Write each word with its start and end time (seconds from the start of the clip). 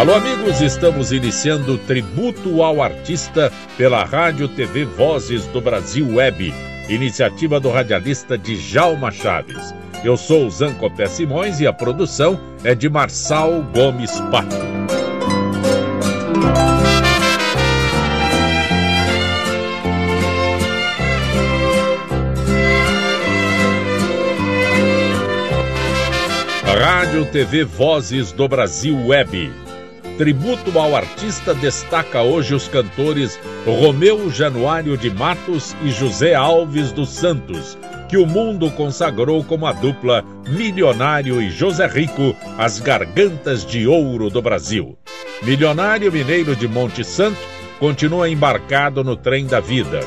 Alô, 0.00 0.14
amigos, 0.14 0.62
estamos 0.62 1.12
iniciando 1.12 1.74
o 1.74 1.78
tributo 1.78 2.62
ao 2.62 2.82
artista 2.82 3.52
pela 3.76 4.02
Rádio 4.02 4.48
TV 4.48 4.86
Vozes 4.86 5.44
do 5.48 5.60
Brasil 5.60 6.14
Web, 6.14 6.54
iniciativa 6.88 7.60
do 7.60 7.68
radialista 7.68 8.38
Djalma 8.38 9.10
Chaves. 9.10 9.74
Eu 10.02 10.16
sou 10.16 10.46
o 10.46 10.50
Zancopé 10.50 11.06
Simões 11.06 11.60
e 11.60 11.66
a 11.66 11.72
produção 11.74 12.40
é 12.64 12.74
de 12.74 12.88
Marçal 12.88 13.62
Gomes 13.74 14.18
Pato. 14.30 14.56
Rádio 26.64 27.26
TV 27.26 27.64
Vozes 27.64 28.32
do 28.32 28.48
Brasil 28.48 28.96
Web 29.06 29.69
Tributo 30.20 30.78
ao 30.78 30.94
artista 30.94 31.54
destaca 31.54 32.20
hoje 32.20 32.54
os 32.54 32.68
cantores 32.68 33.40
Romeu 33.64 34.30
Januário 34.30 34.94
de 34.94 35.08
Matos 35.08 35.74
e 35.82 35.90
José 35.90 36.34
Alves 36.34 36.92
dos 36.92 37.08
Santos, 37.08 37.78
que 38.06 38.18
o 38.18 38.26
mundo 38.26 38.70
consagrou 38.72 39.42
como 39.42 39.66
a 39.66 39.72
dupla 39.72 40.22
Milionário 40.46 41.40
e 41.40 41.50
José 41.50 41.86
Rico, 41.86 42.36
as 42.58 42.78
gargantas 42.78 43.64
de 43.64 43.86
ouro 43.86 44.28
do 44.28 44.42
Brasil. 44.42 44.98
Milionário 45.42 46.12
Mineiro 46.12 46.54
de 46.54 46.68
Monte 46.68 47.02
Santo 47.02 47.40
continua 47.78 48.28
embarcado 48.28 49.02
no 49.02 49.16
trem 49.16 49.46
da 49.46 49.58
vida. 49.58 50.00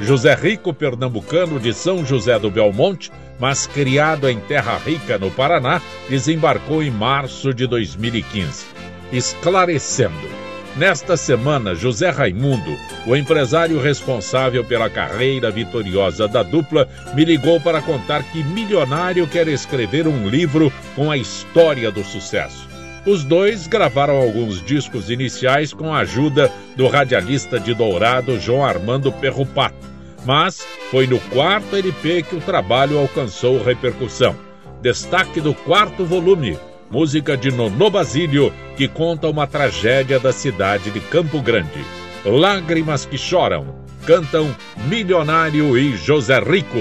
José 0.00 0.34
Rico, 0.34 0.74
pernambucano 0.74 1.60
de 1.60 1.72
São 1.72 2.04
José 2.04 2.36
do 2.40 2.50
Belmonte, 2.50 3.12
mas 3.38 3.68
criado 3.68 4.28
em 4.28 4.40
Terra 4.40 4.76
Rica, 4.84 5.16
no 5.16 5.30
Paraná, 5.30 5.80
desembarcou 6.08 6.82
em 6.82 6.90
março 6.90 7.54
de 7.54 7.68
2015 7.68 8.79
esclarecendo. 9.12 10.40
Nesta 10.76 11.16
semana, 11.16 11.74
José 11.74 12.10
Raimundo, 12.10 12.76
o 13.04 13.16
empresário 13.16 13.80
responsável 13.80 14.64
pela 14.64 14.88
carreira 14.88 15.50
vitoriosa 15.50 16.28
da 16.28 16.44
dupla, 16.44 16.88
me 17.12 17.24
ligou 17.24 17.60
para 17.60 17.82
contar 17.82 18.22
que 18.22 18.44
Milionário 18.44 19.26
quer 19.26 19.48
escrever 19.48 20.06
um 20.06 20.28
livro 20.28 20.72
com 20.94 21.10
a 21.10 21.16
história 21.16 21.90
do 21.90 22.04
sucesso. 22.04 22.68
Os 23.04 23.24
dois 23.24 23.66
gravaram 23.66 24.16
alguns 24.16 24.62
discos 24.62 25.10
iniciais 25.10 25.72
com 25.72 25.92
a 25.92 26.00
ajuda 26.00 26.52
do 26.76 26.86
radialista 26.86 27.58
de 27.58 27.74
Dourado 27.74 28.38
João 28.38 28.64
Armando 28.64 29.10
Perrupato, 29.10 29.88
mas 30.24 30.64
foi 30.90 31.06
no 31.06 31.18
quarto 31.18 31.74
LP 31.74 32.22
que 32.22 32.36
o 32.36 32.40
trabalho 32.40 32.98
alcançou 32.98 33.62
repercussão. 33.62 34.36
Destaque 34.82 35.40
do 35.40 35.52
quarto 35.52 36.04
volume, 36.04 36.58
música 36.90 37.36
de 37.36 37.50
Nonô 37.50 37.88
Basílio, 37.88 38.52
que 38.76 38.88
conta 38.88 39.28
uma 39.28 39.46
tragédia 39.46 40.18
da 40.18 40.32
cidade 40.32 40.90
de 40.90 41.00
Campo 41.00 41.40
Grande. 41.40 41.84
Lágrimas 42.24 43.06
que 43.06 43.16
choram, 43.16 43.74
cantam 44.04 44.54
Milionário 44.88 45.78
e 45.78 45.96
José 45.96 46.40
Rico. 46.40 46.78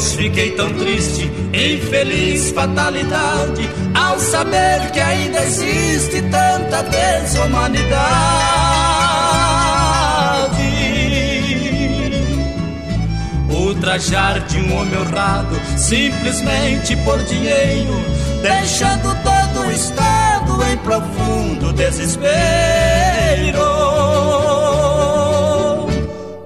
Deus, 0.00 0.14
fiquei 0.14 0.52
tão 0.52 0.72
triste, 0.72 1.30
infeliz 1.52 2.52
fatalidade, 2.52 3.68
ao 3.94 4.18
saber 4.18 4.90
que 4.92 4.98
ainda 4.98 5.42
existe 5.42 6.22
tanta 6.22 6.82
desumanidade. 6.84 7.90
Ultrajar 13.50 14.40
de 14.46 14.56
um 14.58 14.78
homem 14.78 14.98
honrado, 15.00 15.60
simplesmente 15.76 16.96
por 17.04 17.22
dinheiro, 17.24 18.02
deixando 18.40 19.14
todo 19.22 19.66
o 19.66 19.70
Estado 19.70 20.64
em 20.64 20.78
profundo 20.78 21.74
desespero. 21.74 22.30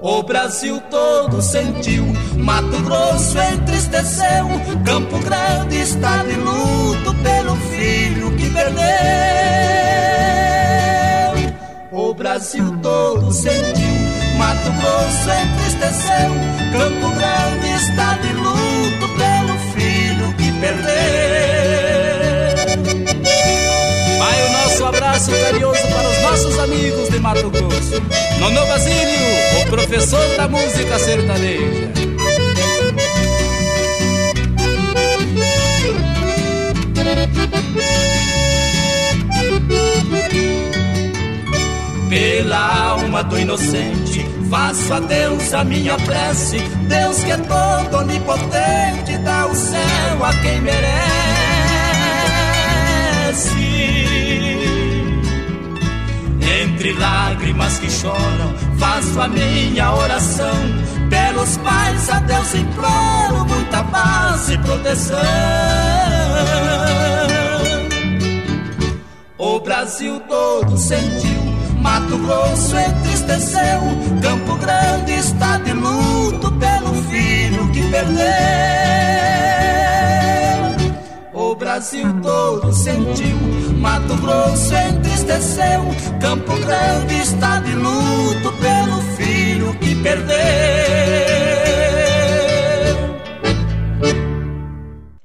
O 0.07 0.21
Brasil 0.21 0.79
todo 0.91 1.41
sentiu, 1.41 2.05
Mato 2.37 2.79
Grosso 2.83 3.39
entristeceu, 3.39 4.45
Campo 4.85 5.17
Grande 5.17 5.77
está 5.81 6.17
de 6.23 6.35
luto 6.35 7.11
pelo 7.23 7.55
filho 7.55 8.29
que 8.37 8.47
perdeu. 8.51 8.85
O 11.91 12.13
Brasil 12.13 12.77
todo 12.83 13.31
sentiu, 13.31 13.95
Mato 14.37 14.71
Grosso 14.73 15.27
entristeceu, 15.41 16.29
Campo 16.71 17.09
Grande 17.15 17.67
está 17.73 18.13
de 18.13 18.31
luto 18.33 19.09
pelo 19.17 19.57
filho 19.73 20.31
que 20.35 20.51
perdeu. 20.59 20.85
Vai 24.19 24.39
o 24.43 24.51
nosso 24.51 24.85
abraço 24.85 25.31
carinhoso 25.31 25.81
para 25.87 26.09
os 26.09 26.21
nossos 26.21 26.59
amigos 26.59 27.09
de 27.09 27.19
Mato 27.19 27.49
Grosso. 27.49 27.99
Nono 28.39 28.67
Basílio, 28.67 29.44
professor 29.95 30.35
da 30.35 30.47
música 30.49 30.99
sertaneja. 30.99 31.89
Pela 42.09 42.89
alma 42.89 43.23
do 43.23 43.39
inocente, 43.39 44.25
faço 44.49 44.93
a 44.93 44.99
Deus 44.99 45.53
a 45.53 45.63
minha 45.63 45.95
prece. 45.99 46.59
Deus 46.89 47.23
que 47.23 47.31
é 47.31 47.37
todo 47.37 47.97
onipotente, 47.97 49.17
dá 49.23 49.47
o 49.47 49.55
céu 49.55 50.25
a 50.25 50.33
quem 50.41 50.61
merece. 50.61 51.05
Entre 56.61 56.91
lágrimas 56.93 57.79
que 57.79 57.89
choram, 57.89 58.64
faço 58.77 59.19
a 59.19 59.27
minha 59.27 59.93
oração. 59.93 60.55
Pelos 61.09 61.57
pais 61.57 62.09
a 62.09 62.19
Deus 62.19 62.55
imploro 62.55 63.45
muita 63.47 63.83
paz 63.83 64.49
e 64.49 64.57
proteção. 64.57 65.19
O 69.37 69.59
Brasil 69.59 70.19
todo 70.21 70.77
sentiu, 70.77 71.41
Mato 71.81 72.17
Grosso 72.17 72.77
entristeceu, 72.77 73.81
Campo 74.21 74.55
Grande 74.55 75.13
está 75.13 75.57
de 75.57 75.73
luto 75.73 76.51
pelo 76.53 76.93
filho 77.03 77.71
que 77.71 77.81
perdeu. 77.91 78.25
Brasil 81.65 82.05
todo 82.21 82.71
sentiu, 82.71 83.39
Mato 83.79 84.15
Grosso 84.17 84.71
entristeceu, 84.75 85.81
Campo 86.21 86.55
Grande 86.59 87.15
está 87.15 87.59
de 87.59 87.73
luto 87.73 88.53
pelo 88.61 89.01
filho 89.17 89.73
que 89.79 89.95
perdeu. 90.03 90.35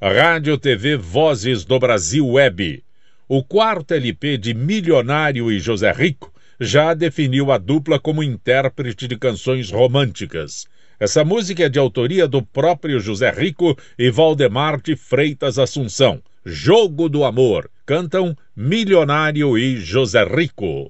Rádio 0.00 0.56
TV 0.56 0.96
Vozes 0.96 1.66
do 1.66 1.78
Brasil 1.78 2.26
Web. 2.26 2.82
O 3.28 3.44
quarto 3.44 3.92
LP 3.92 4.38
de 4.38 4.54
Milionário 4.54 5.52
e 5.52 5.60
José 5.60 5.92
Rico 5.92 6.32
já 6.58 6.94
definiu 6.94 7.52
a 7.52 7.58
dupla 7.58 8.00
como 8.00 8.22
intérprete 8.22 9.06
de 9.06 9.18
canções 9.18 9.70
românticas. 9.70 10.66
Essa 10.98 11.22
música 11.22 11.64
é 11.64 11.68
de 11.68 11.78
autoria 11.78 12.26
do 12.26 12.42
próprio 12.42 12.98
José 12.98 13.30
Rico 13.30 13.76
e 13.98 14.10
Valdemar 14.10 14.80
de 14.80 14.96
Freitas 14.96 15.58
Assunção. 15.58 16.22
Jogo 16.44 17.08
do 17.08 17.24
Amor. 17.24 17.70
Cantam 17.84 18.34
Milionário 18.56 19.58
e 19.58 19.76
José 19.76 20.24
Rico. 20.24 20.88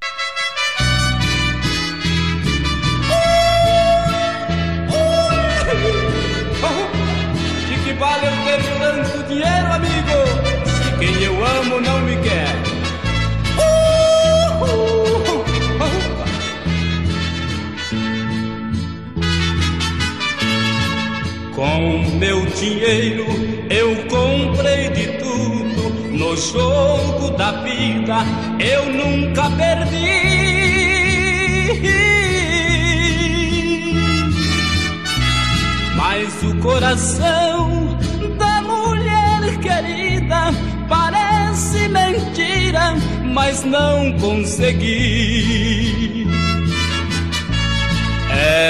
De 7.67 7.85
que 7.85 7.93
vale 7.95 8.27
eu 8.27 8.45
ter 8.45 8.63
tanto 8.79 9.27
dinheiro, 9.27 9.73
amigo, 9.73 10.19
se 10.67 10.99
quem 10.99 11.23
eu 11.25 11.45
amo 11.45 11.81
não 11.81 12.01
me 12.03 12.17
quer? 12.23 12.55
Com 21.55 22.19
meu 22.19 22.47
dinheiro 22.47 23.27
eu 23.71 24.07
no 26.31 26.37
jogo 26.37 27.31
da 27.33 27.51
vida 27.63 28.19
eu 28.61 28.85
nunca 28.93 29.51
perdi. 29.51 29.91
Mas 35.97 36.41
o 36.45 36.55
coração 36.59 37.99
da 38.39 38.63
mulher 38.63 39.59
querida 39.59 40.55
parece 40.89 41.89
mentira, 41.89 42.95
mas 43.25 43.65
não 43.65 44.17
consegui. 44.21 45.09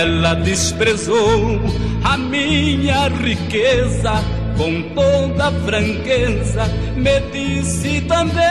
Ela 0.00 0.32
desprezou 0.32 1.60
a 2.04 2.16
minha 2.16 3.08
riqueza 3.08 4.39
com 4.60 4.82
toda 4.94 5.50
franqueza, 5.64 6.66
me 6.94 7.18
disse 7.32 8.02
também 8.02 8.44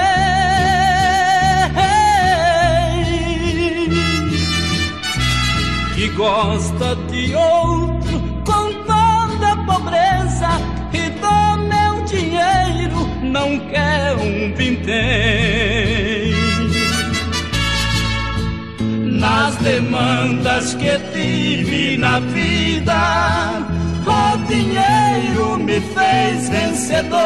que 5.93 6.07
gosta 6.09 6.95
de 7.11 7.35
outro 7.35 8.19
com 8.43 8.73
toda 8.87 9.55
pobreza 9.67 10.49
e 10.93 11.09
do 11.11 11.57
meu 11.67 12.03
dinheiro 12.05 13.07
não 13.21 13.59
quer 13.69 14.15
um 14.15 14.51
vintém. 14.55 16.33
Nas 19.19 19.57
demandas 19.57 20.73
que 20.73 20.97
tive 21.13 21.97
na 21.97 22.19
vida, 22.19 23.68
dinheiro 24.49 25.57
me 25.57 25.79
fez 25.79 26.49
vencedor, 26.49 27.19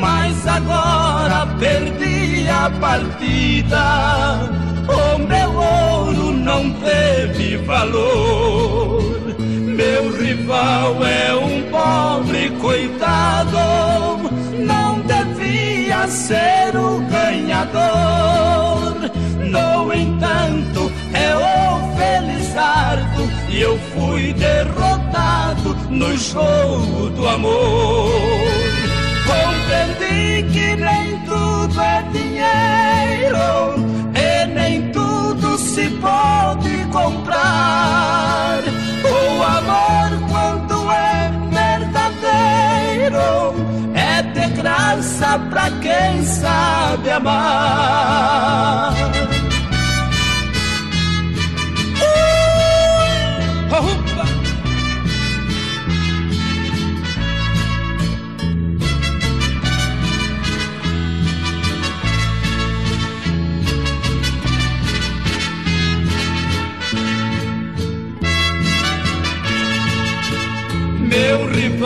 mas 0.00 0.46
agora 0.46 1.46
perdi 1.58 2.46
a 2.48 2.70
partida. 2.78 4.50
O 4.88 5.18
meu 5.18 5.50
ouro 5.56 6.32
não 6.32 6.72
teve 6.74 7.56
valor. 7.56 9.02
Meu 9.38 10.16
rival 10.16 11.04
é 11.04 11.34
um 11.34 11.62
pobre 11.70 12.50
coitado, 12.60 13.58
não 14.58 15.00
devia 15.00 16.06
ser 16.06 16.76
o 16.76 17.00
ganhador. 17.10 18.94
No 19.50 19.92
entanto, 19.92 20.85
no 26.16 26.22
jogo 26.22 27.10
do 27.10 27.28
amor. 27.28 28.10
Compreendi 29.26 30.44
que 30.50 30.76
nem 30.76 31.18
tudo 31.26 31.80
é 31.80 32.02
dinheiro 32.10 33.74
e 34.14 34.46
nem 34.46 34.90
tudo 34.92 35.58
se 35.58 35.90
pode 36.00 36.86
comprar. 36.90 38.62
O 39.04 39.42
amor, 39.42 40.08
quando 40.30 40.90
é 40.90 41.30
verdadeiro, 41.50 43.20
é 43.94 44.22
de 44.22 44.48
graça 44.56 45.38
pra 45.50 45.70
quem 45.82 46.24
sabe 46.24 47.10
amar. 47.10 48.94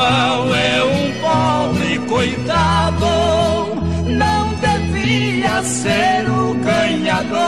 É 0.02 0.82
um 0.82 1.12
pobre 1.20 1.98
coitado, 2.08 3.06
não 4.06 4.54
devia 4.54 5.62
ser 5.62 6.26
o 6.30 6.54
ganhador. 6.54 7.40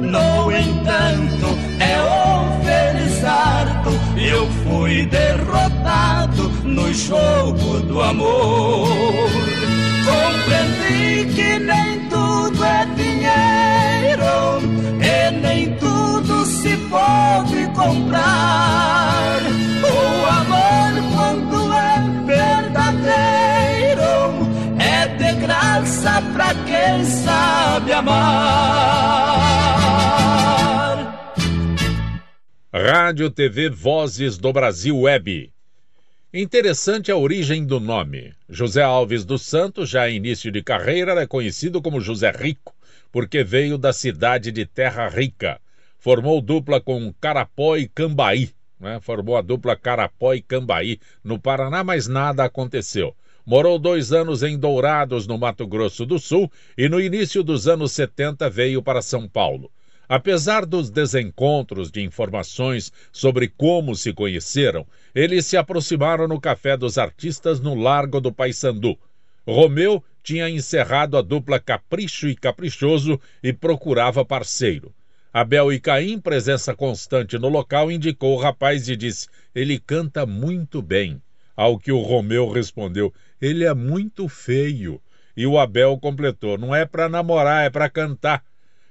No 0.00 0.52
entanto, 0.52 1.58
é 1.78 1.98
o 2.02 2.62
Felizardo, 2.62 3.90
eu 4.18 4.46
fui 4.64 5.06
derrotado 5.06 6.50
no 6.64 6.92
jogo 6.92 7.80
do 7.80 8.02
amor. 8.02 8.88
Compreendi 10.04 11.32
que 11.34 11.58
nem 11.60 12.08
tudo 12.08 12.62
é 12.62 12.86
dinheiro 12.96 14.60
e 15.00 15.30
nem 15.40 15.74
tudo 15.76 16.44
se 16.44 16.76
pode 16.90 17.66
comprar. 17.74 19.19
Graça 25.80 26.22
pra 26.34 26.54
quem 26.66 27.04
sabe 27.04 27.92
amar. 27.92 29.40
Rádio 32.72 33.30
TV 33.30 33.70
Vozes 33.70 34.36
do 34.36 34.52
Brasil 34.52 35.00
Web. 35.00 35.50
Interessante 36.32 37.10
a 37.10 37.16
origem 37.16 37.64
do 37.64 37.80
nome. 37.80 38.32
José 38.48 38.82
Alves 38.82 39.24
dos 39.24 39.42
Santos, 39.42 39.88
já 39.88 40.08
em 40.08 40.16
início 40.16 40.52
de 40.52 40.62
carreira, 40.62 41.12
era 41.12 41.26
conhecido 41.26 41.82
como 41.82 42.00
José 42.00 42.30
Rico, 42.30 42.74
porque 43.10 43.42
veio 43.42 43.78
da 43.78 43.92
cidade 43.92 44.52
de 44.52 44.66
Terra 44.66 45.08
Rica. 45.08 45.58
Formou 45.98 46.40
dupla 46.40 46.80
com 46.80 47.12
Carapó 47.20 47.76
e 47.76 47.88
Cambaí. 47.88 48.50
Né? 48.78 49.00
Formou 49.00 49.36
a 49.36 49.42
dupla 49.42 49.74
Carapó 49.76 50.34
e 50.34 50.42
Cambaí 50.42 51.00
no 51.24 51.38
Paraná, 51.38 51.82
mas 51.82 52.06
nada 52.06 52.44
aconteceu. 52.44 53.14
Morou 53.50 53.80
dois 53.80 54.12
anos 54.12 54.44
em 54.44 54.56
Dourados, 54.56 55.26
no 55.26 55.36
Mato 55.36 55.66
Grosso 55.66 56.06
do 56.06 56.20
Sul, 56.20 56.48
e 56.78 56.88
no 56.88 57.00
início 57.00 57.42
dos 57.42 57.66
anos 57.66 57.90
70 57.90 58.48
veio 58.48 58.80
para 58.80 59.02
São 59.02 59.28
Paulo. 59.28 59.72
Apesar 60.08 60.64
dos 60.64 60.88
desencontros 60.88 61.90
de 61.90 62.00
informações 62.00 62.92
sobre 63.10 63.48
como 63.48 63.96
se 63.96 64.12
conheceram, 64.12 64.86
eles 65.12 65.46
se 65.46 65.56
aproximaram 65.56 66.28
no 66.28 66.40
Café 66.40 66.76
dos 66.76 66.96
Artistas 66.96 67.58
no 67.58 67.74
Largo 67.74 68.20
do 68.20 68.32
Paissandu. 68.32 68.96
Romeu 69.44 70.00
tinha 70.22 70.48
encerrado 70.48 71.18
a 71.18 71.20
dupla 71.20 71.58
Capricho 71.58 72.28
e 72.28 72.36
Caprichoso 72.36 73.20
e 73.42 73.52
procurava 73.52 74.24
parceiro. 74.24 74.94
Abel 75.32 75.72
e 75.72 75.80
Caim, 75.80 76.20
presença 76.20 76.72
constante 76.72 77.36
no 77.36 77.48
local, 77.48 77.90
indicou 77.90 78.36
o 78.36 78.40
rapaz 78.40 78.88
e 78.88 78.94
disse: 78.94 79.26
Ele 79.52 79.76
canta 79.80 80.24
muito 80.24 80.80
bem. 80.80 81.20
Ao 81.56 81.78
que 81.78 81.92
o 81.92 82.00
Romeu 82.00 82.48
respondeu: 82.48 83.12
Ele 83.40 83.64
é 83.64 83.74
muito 83.74 84.28
feio. 84.28 85.00
E 85.36 85.46
o 85.46 85.58
Abel 85.58 85.98
completou: 85.98 86.58
Não 86.58 86.74
é 86.74 86.84
para 86.84 87.08
namorar, 87.08 87.64
é 87.64 87.70
para 87.70 87.88
cantar. 87.88 88.42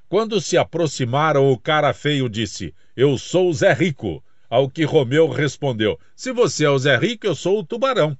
Quando 0.07 0.41
se 0.41 0.57
aproximaram, 0.57 1.51
o 1.51 1.57
cara 1.57 1.93
feio 1.93 2.27
disse: 2.27 2.73
Eu 2.95 3.17
sou 3.17 3.49
o 3.49 3.53
Zé 3.53 3.73
Rico. 3.73 4.23
Ao 4.49 4.69
que 4.69 4.83
Romeu 4.83 5.29
respondeu: 5.29 5.99
Se 6.15 6.31
você 6.31 6.65
é 6.65 6.69
o 6.69 6.79
Zé 6.79 6.97
Rico, 6.97 7.27
eu 7.27 7.35
sou 7.35 7.59
o 7.59 7.63
Tubarão. 7.63 8.17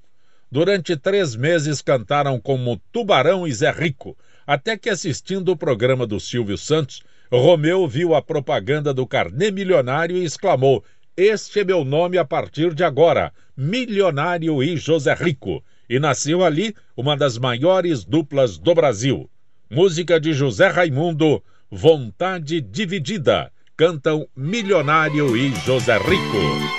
Durante 0.51 0.96
três 0.96 1.36
meses 1.36 1.81
cantaram 1.81 2.39
como 2.39 2.81
Tubarão 2.91 3.48
e 3.48 3.53
Zé 3.53 3.72
Rico, 3.72 4.17
até 4.46 4.77
que 4.77 4.89
assistindo 4.89 5.50
o 5.50 5.58
programa 5.58 6.08
do 6.08 6.19
Silvio 6.19 6.58
Santos, 6.58 7.03
Romeu 7.31 7.88
viu 7.88 8.15
a 8.15 8.22
propaganda 8.22 8.91
do 8.91 9.05
carnê 9.05 9.51
milionário 9.51 10.17
e 10.17 10.24
exclamou: 10.24 10.84
Este 11.21 11.59
é 11.59 11.63
meu 11.65 11.83
nome 11.83 12.17
a 12.17 12.23
partir 12.23 12.73
de 12.73 12.81
agora, 12.81 13.33
Milionário 13.53 14.63
e 14.63 14.77
José 14.77 15.13
Rico. 15.13 15.61
E 15.89 15.99
nasceu 15.99 16.45
ali 16.45 16.73
uma 16.95 17.17
das 17.17 17.38
maiores 17.38 18.05
duplas 18.05 18.57
do 18.57 18.73
Brasil. 18.73 19.29
Música 19.69 20.17
de 20.17 20.31
José 20.31 20.69
Raimundo. 20.69 21.43
Vontade 21.69 22.61
Dividida. 22.61 23.51
Cantam 23.75 24.29
Milionário 24.33 25.35
e 25.35 25.53
José 25.65 25.97
Rico. 25.97 26.78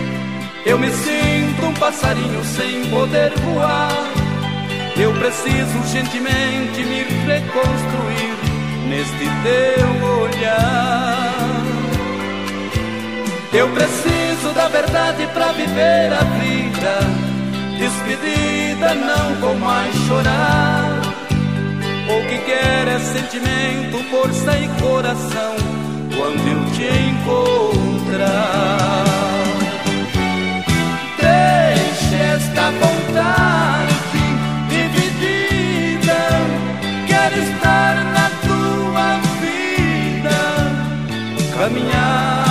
eu 0.65 0.77
me 0.77 0.89
sinto 0.91 1.65
um 1.65 1.73
passarinho 1.73 2.43
sem 2.43 2.85
poder 2.89 3.31
voar 3.39 4.11
Eu 4.97 5.13
preciso 5.13 5.77
urgentemente 5.79 6.83
me 6.83 7.03
reconstruir 7.25 8.51
neste 8.87 9.25
teu 9.43 9.87
olhar. 10.19 11.31
Eu 13.53 13.69
preciso 13.69 14.53
da 14.53 14.67
verdade 14.67 15.27
para 15.33 15.51
viver 15.53 16.13
a 16.13 16.23
vida. 16.39 16.99
Despedida, 17.77 18.93
não 18.95 19.35
vou 19.39 19.55
mais 19.55 19.95
chorar. 20.07 21.01
O 22.07 22.21
que 22.27 22.37
quer 22.39 22.87
é 22.87 22.99
sentimento, 22.99 24.03
força 24.09 24.57
e 24.57 24.67
coração 24.81 25.55
quando 26.15 26.47
eu 26.47 26.65
te 26.73 26.83
encontrar. 28.09 28.61
Esta 32.41 32.71
vontade 32.71 33.93
dividida, 34.67 36.21
quero 37.07 37.37
estar 37.43 37.95
na 38.15 38.29
tua 38.45 39.19
vida, 39.41 40.39
caminhar. 41.55 42.50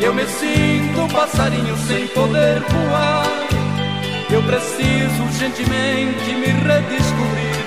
eu 0.00 0.14
me 0.14 0.24
sinto 0.26 1.00
um 1.00 1.08
passarinho 1.08 1.76
sem 1.86 2.06
poder 2.08 2.60
voar. 2.60 3.26
Eu 4.30 4.42
preciso 4.42 5.22
urgentemente 5.24 6.34
me 6.34 6.46
redescobrir 6.46 7.64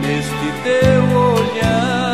neste 0.00 0.52
teu 0.64 1.02
olhar. 1.34 2.08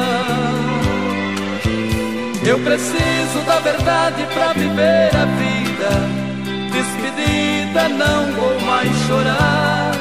Eu 2.47 2.59
preciso 2.61 3.41
da 3.47 3.59
verdade 3.61 4.27
para 4.33 4.53
viver 4.53 5.11
a 5.17 5.25
vida. 5.25 5.89
Despedida, 6.73 7.89
não 7.91 8.33
vou 8.33 8.61
mais 8.61 8.91
chorar. 9.07 9.93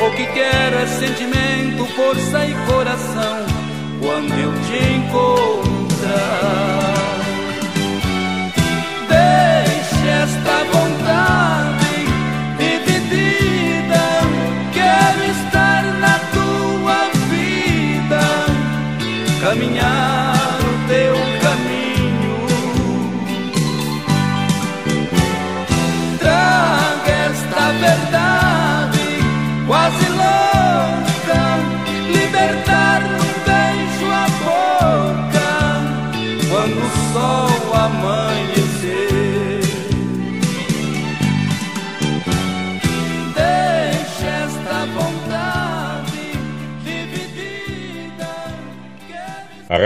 O 0.00 0.10
que 0.16 0.26
quero 0.26 0.76
é 0.76 0.86
sentimento, 0.86 1.84
força 1.94 2.46
e 2.46 2.54
coração 2.66 3.44
quando 4.00 4.32
eu 4.32 4.52
te 4.62 4.78
encontrar. 4.94 6.93
Esta 10.24 10.64
vontade 10.72 12.06
dividida. 12.58 14.04
Quero 14.72 15.22
estar 15.36 15.82
na 16.00 16.18
tua 16.32 16.98
vida, 17.28 18.24
caminhar 19.42 20.33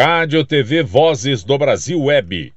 Rádio 0.00 0.44
TV 0.44 0.84
Vozes 0.84 1.42
do 1.42 1.58
Brasil 1.58 2.00
Web. 2.00 2.54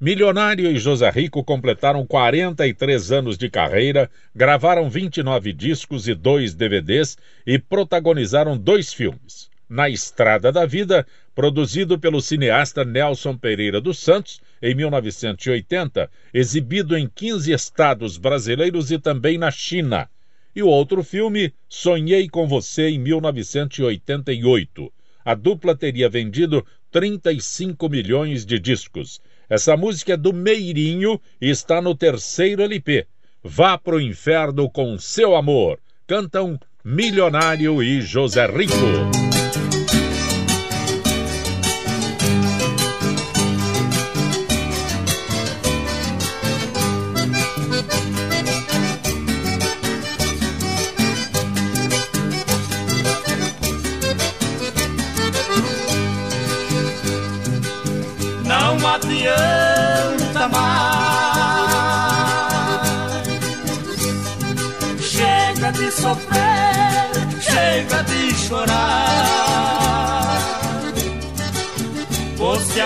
Milionário 0.00 0.70
e 0.70 0.78
José 0.78 1.10
Rico 1.10 1.42
completaram 1.42 2.06
43 2.06 3.10
anos 3.10 3.36
de 3.36 3.50
carreira, 3.50 4.08
gravaram 4.32 4.88
29 4.88 5.52
discos 5.52 6.06
e 6.06 6.14
dois 6.14 6.54
DVDs 6.54 7.18
e 7.44 7.58
protagonizaram 7.58 8.56
dois 8.56 8.92
filmes. 8.92 9.50
Na 9.68 9.88
Estrada 9.88 10.52
da 10.52 10.64
Vida, 10.66 11.04
produzido 11.34 11.98
pelo 11.98 12.20
cineasta 12.20 12.84
Nelson 12.84 13.36
Pereira 13.36 13.80
dos 13.80 13.98
Santos, 13.98 14.40
em 14.62 14.72
1980, 14.76 16.08
exibido 16.32 16.96
em 16.96 17.10
15 17.12 17.52
estados 17.52 18.16
brasileiros 18.16 18.92
e 18.92 19.00
também 19.00 19.36
na 19.36 19.50
China. 19.50 20.08
E 20.54 20.62
o 20.62 20.68
outro 20.68 21.02
filme, 21.02 21.52
Sonhei 21.68 22.28
com 22.28 22.46
Você, 22.46 22.90
em 22.90 23.00
1988 23.00 24.92
a 25.24 25.34
dupla 25.34 25.74
teria 25.74 26.08
vendido 26.08 26.64
35 26.94 27.88
milhões 27.88 28.46
de 28.46 28.56
discos. 28.56 29.20
Essa 29.50 29.76
música 29.76 30.12
é 30.12 30.16
do 30.16 30.32
Meirinho 30.32 31.20
e 31.40 31.50
está 31.50 31.82
no 31.82 31.92
terceiro 31.92 32.62
LP. 32.62 33.04
Vá 33.42 33.76
pro 33.76 34.00
inferno 34.00 34.70
com 34.70 34.96
seu 34.96 35.34
amor. 35.34 35.80
Cantam 36.06 36.56
Milionário 36.84 37.82
e 37.82 38.00
José 38.00 38.46
Rico. 38.46 39.33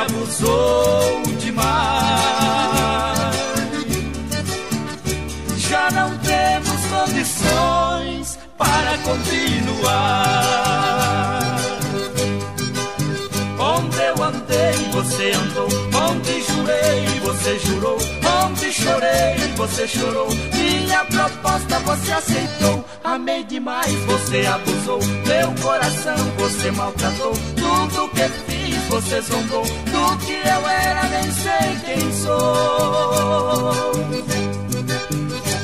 Você 0.09 0.45
abusou 0.45 1.23
demais. 1.38 1.69
Já 5.57 5.91
não 5.91 6.17
temos 6.19 6.87
condições 6.87 8.38
para 8.57 8.97
continuar. 8.99 9.99
Onde 13.59 13.99
eu 13.99 14.23
andei, 14.23 14.73
você 14.93 15.33
andou 15.33 15.69
Onde 16.11 16.43
jurei, 16.43 17.21
você 17.21 17.59
jurou. 17.59 17.99
Onde 18.45 18.73
chorei, 18.73 19.37
você 19.57 19.87
chorou. 19.87 20.29
Minha 20.55 21.05
proposta 21.05 21.79
você 21.81 22.12
aceitou. 22.12 22.85
Amei 23.05 23.45
demais, 23.45 23.93
você 24.05 24.47
abusou. 24.47 25.00
Meu 25.27 25.53
coração 25.62 26.17
você 26.38 26.71
maltratou. 26.71 27.33
Tudo 27.57 28.09
que 28.11 28.29
fiz, 28.47 28.58
você 28.88 29.21
zombou. 29.21 29.62
Do 29.64 30.18
que 30.25 30.33
eu 30.33 30.68
era, 30.68 31.02
nem 31.09 31.30
sei 31.30 31.78
quem 31.85 32.12
sou. 32.12 33.92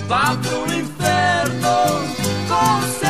Vá 0.07 0.37
pro 0.37 0.75
inferno 0.75 2.05
com 2.49 3.04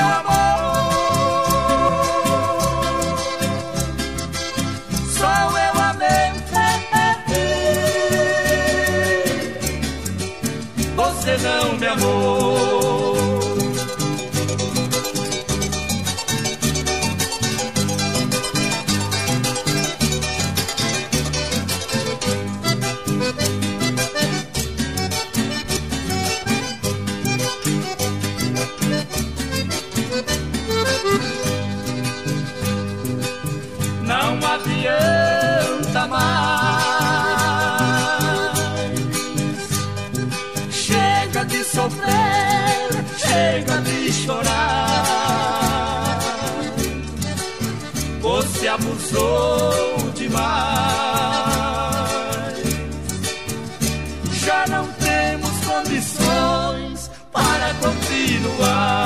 temos 55.14 55.56
condições 55.64 57.10
para 57.32 57.74
continuar. 57.80 59.04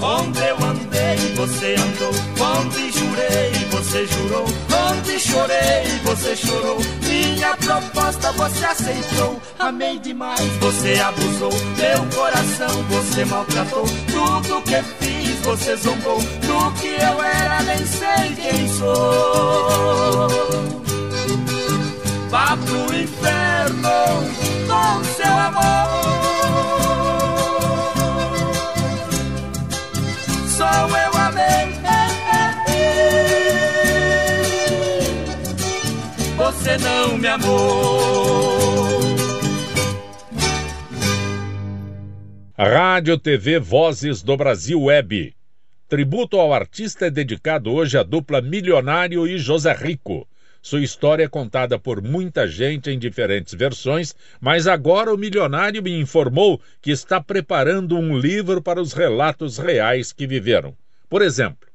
Onde 0.00 0.40
eu 0.40 0.56
andei, 0.64 1.16
você 1.36 1.74
andou. 1.78 2.12
Onde 2.40 2.92
jurei, 2.92 3.52
você 3.70 4.06
jurou. 4.06 4.46
Onde 4.88 5.18
chorei, 5.18 5.84
você 6.04 6.36
chorou. 6.36 6.78
Minha 7.08 7.56
proposta 7.56 8.32
você 8.32 8.64
aceitou. 8.66 9.40
Amei 9.58 9.98
demais, 9.98 10.40
você 10.60 11.00
abusou. 11.00 11.52
Meu 11.78 12.04
coração 12.14 12.82
você 12.90 13.24
maltratou. 13.24 13.86
Tudo 14.12 14.62
que 14.62 14.82
fiz, 15.00 15.38
você 15.40 15.76
zombou. 15.76 16.18
Do 16.18 16.72
que 16.80 16.88
eu 16.88 17.22
era, 17.22 17.62
nem 17.62 17.86
sei 17.86 18.34
quem 18.36 18.68
sou. 18.68 20.24
Vá 22.34 22.56
pro 22.56 22.92
inferno 22.92 23.88
com 24.66 25.04
seu 25.04 25.32
amor. 25.32 25.62
Só 30.48 30.66
eu 30.88 31.12
amei. 31.16 31.44
Você 36.36 36.76
não 36.78 37.18
me 37.18 37.28
amou. 37.28 38.98
Rádio 42.58 43.16
TV 43.16 43.60
Vozes 43.60 44.24
do 44.24 44.36
Brasil 44.36 44.82
Web. 44.82 45.36
Tributo 45.88 46.40
ao 46.40 46.52
artista 46.52 47.06
é 47.06 47.10
dedicado 47.10 47.72
hoje 47.72 47.96
à 47.96 48.02
dupla 48.02 48.42
Milionário 48.42 49.24
e 49.24 49.38
José 49.38 49.72
Rico. 49.72 50.26
Sua 50.64 50.80
história 50.80 51.24
é 51.24 51.28
contada 51.28 51.78
por 51.78 52.00
muita 52.00 52.48
gente 52.48 52.90
em 52.90 52.98
diferentes 52.98 53.52
versões, 53.52 54.16
mas 54.40 54.66
agora 54.66 55.12
o 55.12 55.18
milionário 55.18 55.82
me 55.82 55.92
informou 56.00 56.58
que 56.80 56.90
está 56.90 57.20
preparando 57.20 57.98
um 57.98 58.16
livro 58.16 58.62
para 58.62 58.80
os 58.80 58.94
relatos 58.94 59.58
reais 59.58 60.10
que 60.10 60.26
viveram. 60.26 60.74
Por 61.06 61.20
exemplo, 61.20 61.68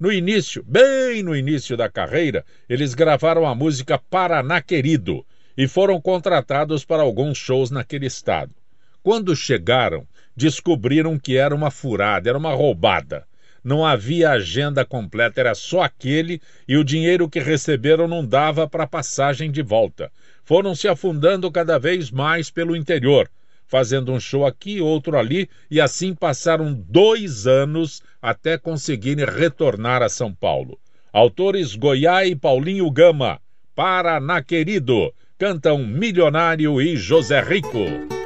no 0.00 0.10
início, 0.10 0.64
bem 0.66 1.22
no 1.22 1.36
início 1.36 1.76
da 1.76 1.90
carreira, 1.90 2.42
eles 2.66 2.94
gravaram 2.94 3.46
a 3.46 3.54
música 3.54 3.98
Paraná 3.98 4.62
Querido 4.62 5.26
e 5.54 5.68
foram 5.68 6.00
contratados 6.00 6.86
para 6.86 7.02
alguns 7.02 7.36
shows 7.36 7.70
naquele 7.70 8.06
estado. 8.06 8.54
Quando 9.02 9.36
chegaram, 9.36 10.08
descobriram 10.34 11.18
que 11.18 11.36
era 11.36 11.54
uma 11.54 11.70
furada, 11.70 12.30
era 12.30 12.38
uma 12.38 12.54
roubada 12.54 13.26
não 13.62 13.84
havia 13.84 14.30
agenda 14.30 14.84
completa, 14.84 15.40
era 15.40 15.54
só 15.54 15.82
aquele 15.82 16.40
e 16.66 16.76
o 16.76 16.84
dinheiro 16.84 17.28
que 17.28 17.38
receberam 17.38 18.08
não 18.08 18.26
dava 18.26 18.68
para 18.68 18.86
passagem 18.86 19.50
de 19.50 19.62
volta. 19.62 20.10
Foram 20.44 20.74
se 20.74 20.88
afundando 20.88 21.50
cada 21.50 21.78
vez 21.78 22.10
mais 22.10 22.50
pelo 22.50 22.74
interior, 22.74 23.30
fazendo 23.66 24.12
um 24.12 24.20
show 24.20 24.44
aqui, 24.44 24.80
outro 24.80 25.16
ali, 25.16 25.48
e 25.70 25.80
assim 25.80 26.14
passaram 26.14 26.74
dois 26.74 27.46
anos 27.46 28.02
até 28.20 28.58
conseguirem 28.58 29.24
retornar 29.24 30.02
a 30.02 30.08
São 30.08 30.34
Paulo. 30.34 30.78
Autores 31.12 31.74
Goiás 31.76 32.30
e 32.30 32.34
Paulinho 32.34 32.90
Gama, 32.90 33.38
Paraná 33.74 34.42
Querido, 34.42 35.12
cantam 35.38 35.78
Milionário 35.78 36.80
e 36.80 36.96
José 36.96 37.40
Rico. 37.40 38.21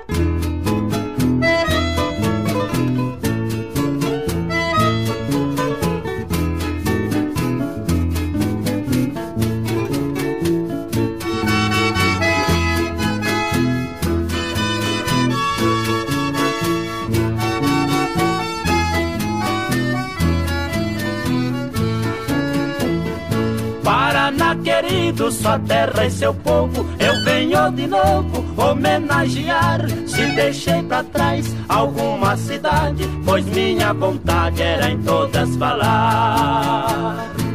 Sua 25.30 25.58
terra 25.58 26.06
e 26.06 26.10
seu 26.10 26.34
povo, 26.34 26.86
eu 26.98 27.24
venho 27.24 27.70
de 27.72 27.86
novo 27.86 28.44
homenagear. 28.56 29.80
Se 30.06 30.26
deixei 30.34 30.82
para 30.82 31.04
trás 31.04 31.54
alguma 31.68 32.36
cidade, 32.36 33.08
pois 33.24 33.44
minha 33.46 33.92
vontade 33.92 34.62
era 34.62 34.90
em 34.90 35.02
todas 35.02 35.56
falar. 35.56 37.45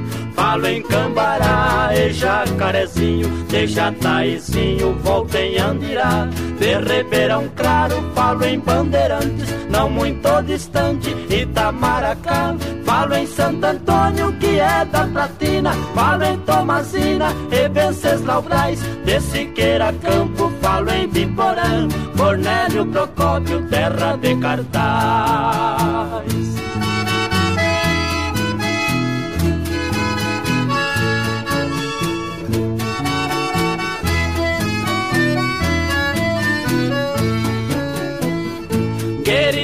Falo 0.41 0.65
em 0.65 0.81
Cambará 0.81 1.91
e 1.93 2.11
Jacarezinho, 2.11 3.29
de 3.45 3.67
Jataizinho, 3.67 4.97
volto 5.03 5.35
em 5.35 5.59
Andirá. 5.59 6.27
De 6.57 6.79
Ribeirão 6.79 7.47
Claro, 7.55 8.03
falo 8.15 8.43
em 8.45 8.59
Bandeirantes, 8.59 9.47
não 9.69 9.87
muito 9.87 10.41
distante, 10.41 11.15
Itamaracá. 11.29 12.55
Falo 12.83 13.13
em 13.13 13.27
Santo 13.27 13.63
Antônio, 13.65 14.33
que 14.39 14.59
é 14.59 14.83
da 14.85 15.05
Platina, 15.05 15.73
falo 15.93 16.23
em 16.23 16.39
Tomazina 16.39 17.27
e 17.51 17.69
Venceslau 17.69 18.41
Braz. 18.41 18.81
De 19.05 19.21
Siqueira 19.21 19.93
Campo, 20.01 20.51
falo 20.59 20.89
em 20.89 21.07
Biporã, 21.07 21.87
Cornélio 22.17 22.87
Procópio, 22.87 23.61
terra 23.67 24.17
de 24.17 24.35
cartaz. 24.37 26.11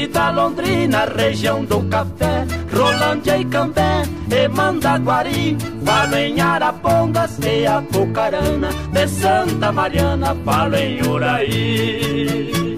Querida 0.08 0.32
Londrina, 0.32 1.06
região 1.06 1.66
do 1.66 1.82
café, 1.90 2.46
Rolândia 2.74 3.38
e 3.38 3.46
Cambé 3.46 4.04
e 4.32 4.48
Mandaguari, 4.48 5.58
falo 5.84 6.16
em 6.16 6.40
Arapongas 6.40 7.38
e 7.40 7.66
Apucarana, 7.66 8.70
de 8.94 9.08
Santa 9.08 9.70
Mariana, 9.70 10.34
falo 10.46 10.76
em 10.76 11.02
Uraí. 11.06 12.78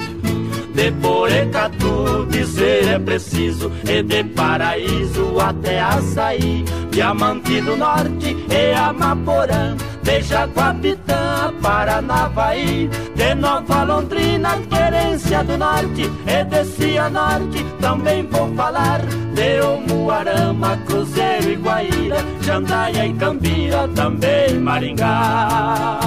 De 0.73 0.91
Porecatu 0.93 2.25
dizer 2.31 2.87
é 2.87 2.99
preciso, 2.99 3.71
e 3.87 4.01
de 4.01 4.23
Paraíso 4.23 5.39
até 5.39 5.81
Açaí, 5.81 6.65
Diamante 6.89 7.61
do 7.61 7.77
Norte 7.77 8.35
e 8.49 8.73
Amaporã, 8.73 9.75
de 10.09 10.21
Jaguapitã, 10.23 11.53
Paranavaí, 11.61 12.89
de 13.15 13.35
Nova 13.35 13.83
Londrina, 13.83 14.57
Querência 14.67 15.43
do 15.43 15.55
Norte 15.55 16.09
e 16.25 16.43
de 16.43 17.63
também 17.79 18.25
vou 18.27 18.51
falar 18.55 19.01
de 19.35 19.61
Omuarama, 19.61 20.77
Cruzeiro 20.87 21.51
e 21.51 21.55
Guaíra, 21.55 22.17
Jandaia 22.41 23.05
e 23.05 23.13
Cambira, 23.13 23.87
também 23.89 24.57
Maringá. 24.57 25.99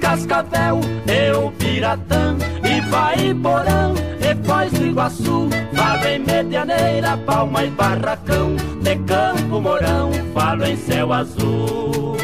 Cascavel, 0.00 0.80
eu 1.06 1.52
Piratã, 1.58 2.36
e 2.64 3.34
Porão, 3.34 3.94
e 4.20 4.46
Foz 4.46 4.72
do 4.72 4.86
Iguaçu. 4.86 5.48
Falo 5.74 6.04
em 6.06 6.18
Medianeira, 6.18 7.16
Palma 7.18 7.64
e 7.64 7.70
Barracão, 7.70 8.56
de 8.82 8.96
Campo 8.96 9.60
Mourão, 9.60 10.10
falo 10.34 10.64
em 10.64 10.76
Céu 10.76 11.12
Azul. 11.12 12.16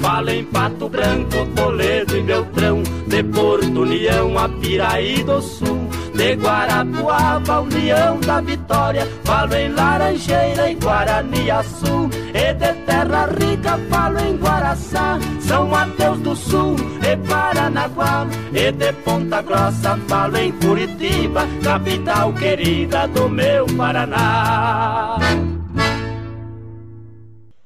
Falo 0.00 0.30
em 0.30 0.44
Pato 0.44 0.88
Branco, 0.88 1.46
Toledo 1.54 2.16
e 2.16 2.22
Beltrão, 2.22 2.82
de 3.06 3.22
Porto 3.22 3.82
União, 3.82 4.38
Apiraí 4.38 5.22
do 5.22 5.40
Sul 5.40 5.87
de 6.18 6.34
Guarapuava, 6.34 7.60
União 7.60 8.18
da 8.18 8.40
Vitória, 8.40 9.06
falo 9.22 9.54
em 9.54 9.68
Laranjeira 9.68 10.68
e 10.68 10.74
Guaraniaçu, 10.74 12.10
e 12.34 12.54
de 12.54 12.74
Terra 12.84 13.26
Rica 13.26 13.78
falo 13.88 14.18
em 14.18 14.36
Guaraçá, 14.36 15.20
São 15.40 15.68
Mateus 15.68 16.18
do 16.18 16.34
Sul 16.34 16.74
e 17.08 17.16
Paranaguá, 17.28 18.26
e 18.52 18.72
de 18.72 18.92
Ponta 19.04 19.40
Grossa 19.42 19.96
falo 20.08 20.36
em 20.38 20.50
Curitiba, 20.58 21.46
capital 21.62 22.34
querida 22.34 23.06
do 23.06 23.28
meu 23.28 23.64
Paraná. 23.76 25.18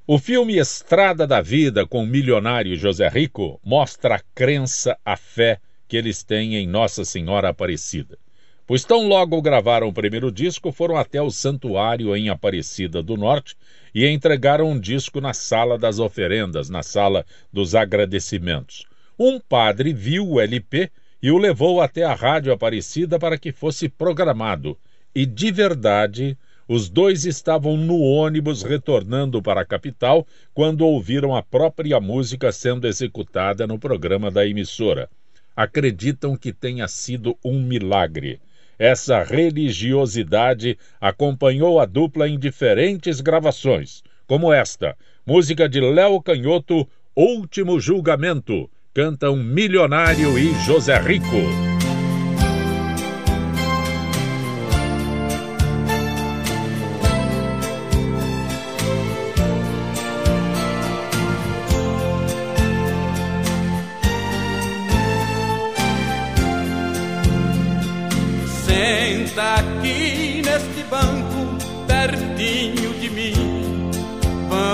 O 0.06 0.18
filme 0.18 0.58
Estrada 0.58 1.26
da 1.26 1.40
Vida 1.40 1.86
com 1.86 2.02
o 2.02 2.06
milionário 2.06 2.76
José 2.76 3.08
Rico 3.08 3.58
mostra 3.64 4.16
a 4.16 4.20
crença, 4.34 4.94
a 5.02 5.16
fé 5.16 5.58
que 5.88 5.96
eles 5.96 6.22
têm 6.22 6.56
em 6.56 6.66
Nossa 6.66 7.02
Senhora 7.02 7.48
Aparecida. 7.48 8.21
Pois 8.66 8.84
tão 8.84 9.06
logo 9.08 9.40
gravaram 9.42 9.88
o 9.88 9.92
primeiro 9.92 10.30
disco, 10.30 10.72
foram 10.72 10.96
até 10.96 11.20
o 11.20 11.30
santuário 11.30 12.16
em 12.16 12.28
Aparecida 12.28 13.02
do 13.02 13.16
Norte 13.16 13.56
e 13.94 14.06
entregaram 14.06 14.70
um 14.70 14.78
disco 14.78 15.20
na 15.20 15.34
sala 15.34 15.78
das 15.78 15.98
oferendas, 15.98 16.70
na 16.70 16.82
sala 16.82 17.26
dos 17.52 17.74
agradecimentos. 17.74 18.86
Um 19.18 19.38
padre 19.38 19.92
viu 19.92 20.26
o 20.28 20.40
LP 20.40 20.90
e 21.22 21.30
o 21.30 21.38
levou 21.38 21.80
até 21.80 22.02
a 22.02 22.14
Rádio 22.14 22.52
Aparecida 22.52 23.18
para 23.18 23.38
que 23.38 23.52
fosse 23.52 23.88
programado. 23.88 24.76
E 25.14 25.26
de 25.26 25.52
verdade, 25.52 26.36
os 26.66 26.88
dois 26.88 27.26
estavam 27.26 27.76
no 27.76 28.00
ônibus 28.00 28.62
retornando 28.62 29.42
para 29.42 29.60
a 29.60 29.64
capital 29.66 30.26
quando 30.54 30.86
ouviram 30.86 31.36
a 31.36 31.42
própria 31.42 32.00
música 32.00 32.50
sendo 32.50 32.86
executada 32.86 33.66
no 33.66 33.78
programa 33.78 34.30
da 34.30 34.46
emissora. 34.46 35.10
Acreditam 35.54 36.34
que 36.34 36.52
tenha 36.52 36.88
sido 36.88 37.36
um 37.44 37.60
milagre. 37.60 38.40
Essa 38.82 39.22
religiosidade 39.22 40.76
acompanhou 41.00 41.78
a 41.78 41.84
dupla 41.86 42.28
em 42.28 42.36
diferentes 42.36 43.20
gravações, 43.20 44.02
como 44.26 44.52
esta, 44.52 44.96
música 45.24 45.68
de 45.68 45.80
Léo 45.80 46.20
Canhoto, 46.20 46.88
Último 47.14 47.78
Julgamento, 47.78 48.68
cantam 48.92 49.36
Milionário 49.36 50.36
e 50.36 50.52
José 50.64 50.98
Rico. 50.98 51.71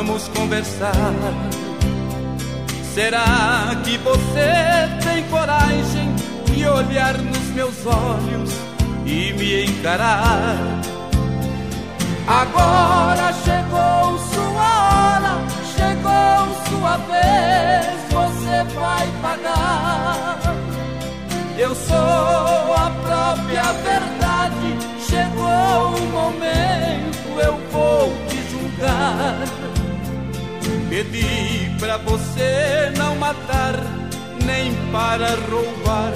Vamos 0.09 0.29
conversar 0.29 0.95
Será 2.95 3.77
que 3.85 3.99
você 3.99 4.89
tem 5.05 5.23
coragem 5.29 6.15
de 6.47 6.67
olhar 6.67 7.17
nos 7.19 7.47
meus 7.51 7.87
olhos 7.87 8.51
e 9.05 9.33
me 9.35 9.67
encarar? 9.67 10.57
Agora 12.27 13.33
chegou 13.45 14.19
sua 14.19 14.71
hora, 14.89 15.39
chegou 15.77 16.49
sua 16.69 16.97
vez, 17.07 18.01
você 18.11 18.75
vai 18.75 19.07
pagar. 19.23 20.39
Eu 21.57 21.75
sou 21.75 22.75
a 22.75 22.91
própria 23.05 23.73
verdade, 23.73 24.77
chegou 25.09 25.95
o 25.95 26.11
momento, 26.11 27.41
eu 27.41 27.57
vou 27.71 28.13
te 28.27 28.51
julgar. 28.51 29.78
Pedi 30.89 31.77
pra 31.79 31.97
você 31.99 32.93
não 32.97 33.17
matar, 33.17 33.75
nem 34.45 34.73
para 34.91 35.37
roubar, 35.51 36.13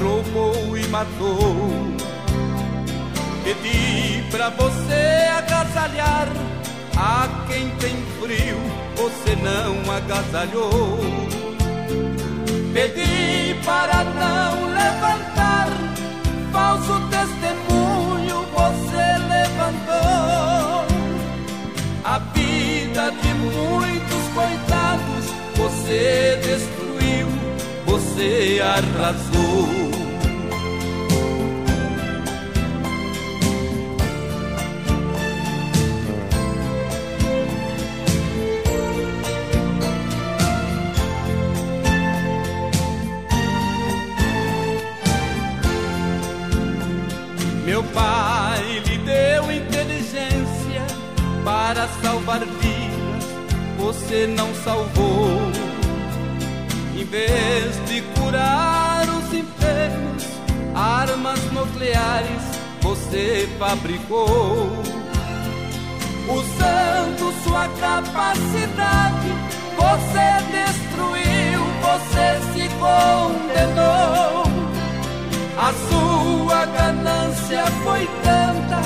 roubou 0.00 0.76
e 0.76 0.86
matou. 0.88 1.90
Pedi 3.44 4.22
pra 4.30 4.50
você 4.50 5.28
agasalhar 5.38 6.28
a 6.96 7.28
quem 7.48 7.70
tem 7.76 7.96
frio, 8.20 8.58
você 8.96 9.36
não 9.36 9.90
agasalhou. 9.94 10.98
Pedi 12.72 13.56
para 13.64 14.04
não 14.04 14.68
levantar 14.74 15.68
falso 16.52 17.00
testemunho, 17.08 17.69
muitos 23.54 24.28
coitados 24.34 25.40
você 25.56 26.38
destruiu, 26.42 27.26
você 27.84 28.60
arrasou. 28.62 29.68
Meu 47.64 47.84
pai 47.84 48.82
lhe 48.86 48.98
deu 48.98 49.52
inteligência 49.52 50.86
para 51.44 51.86
salvar 52.02 52.40
vidas 52.40 52.79
você 53.80 54.26
não 54.26 54.54
salvou. 54.56 55.40
Em 56.94 57.04
vez 57.04 57.84
de 57.86 58.02
curar 58.14 59.04
os 59.08 59.34
enfermos, 59.34 60.24
armas 60.74 61.40
nucleares 61.52 62.42
você 62.82 63.48
fabricou. 63.58 64.70
Usando 66.28 67.42
sua 67.42 67.66
capacidade, 67.80 69.28
você 69.76 70.28
destruiu, 70.52 71.60
você 71.82 72.28
se 72.52 72.68
condenou. 72.78 74.44
A 75.58 75.72
sua 75.88 76.66
ganância 76.66 77.64
foi 77.82 78.08
tanta 78.22 78.80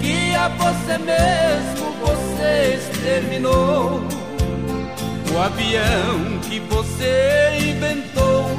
que 0.00 0.34
a 0.34 0.48
você 0.48 0.98
mesmo 0.98 1.92
você 2.04 2.74
exterminou. 2.74 4.21
O 5.34 5.38
avião 5.38 6.38
que 6.42 6.60
você 6.60 7.56
inventou 7.58 8.50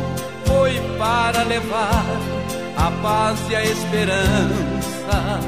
foi 0.46 0.82
para 0.98 1.44
levar 1.44 2.04
a 2.76 2.92
paz 3.02 3.40
e 3.48 3.56
a 3.56 3.64
esperança, 3.64 5.40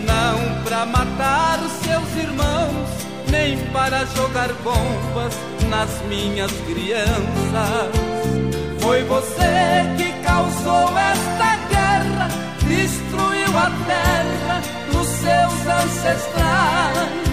não 0.00 0.62
para 0.64 0.86
matar 0.86 1.60
os 1.62 1.72
seus 1.72 2.16
irmãos, 2.16 2.88
nem 3.30 3.58
para 3.66 4.06
jogar 4.06 4.50
bombas 4.64 5.34
nas 5.68 5.90
minhas 6.08 6.52
crianças. 6.66 7.92
Foi 8.80 9.04
você 9.04 9.84
que 9.98 10.10
causou 10.24 10.88
esta 10.98 11.56
guerra, 11.68 12.28
destruiu 12.66 13.58
a 13.58 13.70
terra 13.86 14.62
dos 14.90 15.06
seus 15.06 15.84
ancestrais. 15.84 17.23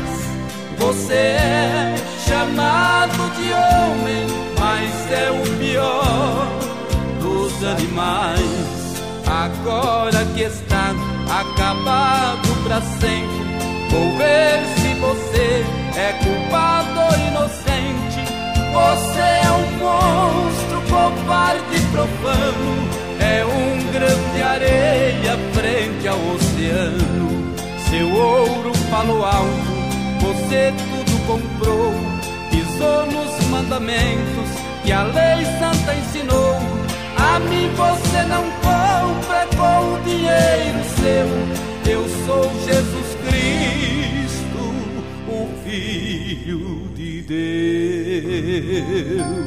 Você 0.81 1.13
é 1.13 1.95
chamado 2.27 3.31
de 3.35 3.53
homem, 3.53 4.25
mas 4.59 5.11
é 5.11 5.29
o 5.29 5.57
pior 5.59 6.47
dos 7.21 7.63
animais. 7.63 8.81
Agora 9.27 10.25
que 10.33 10.41
está 10.41 10.95
acabado 11.29 12.63
para 12.63 12.81
sempre, 12.81 13.45
vou 13.91 14.17
ver 14.17 14.59
se 14.77 14.93
você 14.95 15.63
é 15.97 16.13
culpado 16.23 16.99
ou 16.99 17.27
inocente. 17.27 18.21
Você 18.73 19.19
é 19.19 19.51
um 19.51 19.71
monstro, 19.77 20.81
covarde 20.89 21.75
e 21.75 21.81
profano, 21.91 22.89
é 23.19 23.45
um 23.45 23.91
grão 23.91 24.33
de 24.33 24.41
areia 24.41 25.37
frente 25.53 26.07
ao 26.07 26.17
oceano. 26.35 27.53
Seu 27.89 28.11
ouro 28.11 28.73
falou 28.89 29.23
alto, 29.23 29.80
você 30.21 30.71
tudo 30.77 31.25
comprou 31.25 31.93
pisou 32.51 33.05
nos 33.07 33.47
mandamentos 33.47 34.49
que 34.83 34.91
a 34.91 35.03
lei 35.03 35.45
santa 35.59 35.93
ensinou. 35.95 36.55
A 37.17 37.39
mim 37.39 37.69
você 37.75 38.23
não 38.23 38.43
compra 38.61 39.47
com 39.55 39.93
o 39.93 39.99
dinheiro 40.03 40.83
seu. 40.99 41.27
Eu 41.91 42.07
sou 42.25 42.43
Jesus 42.65 43.15
Cristo, 43.25 44.63
o 45.27 45.47
Filho 45.63 46.89
de 46.95 47.21
Deus. 49.17 49.41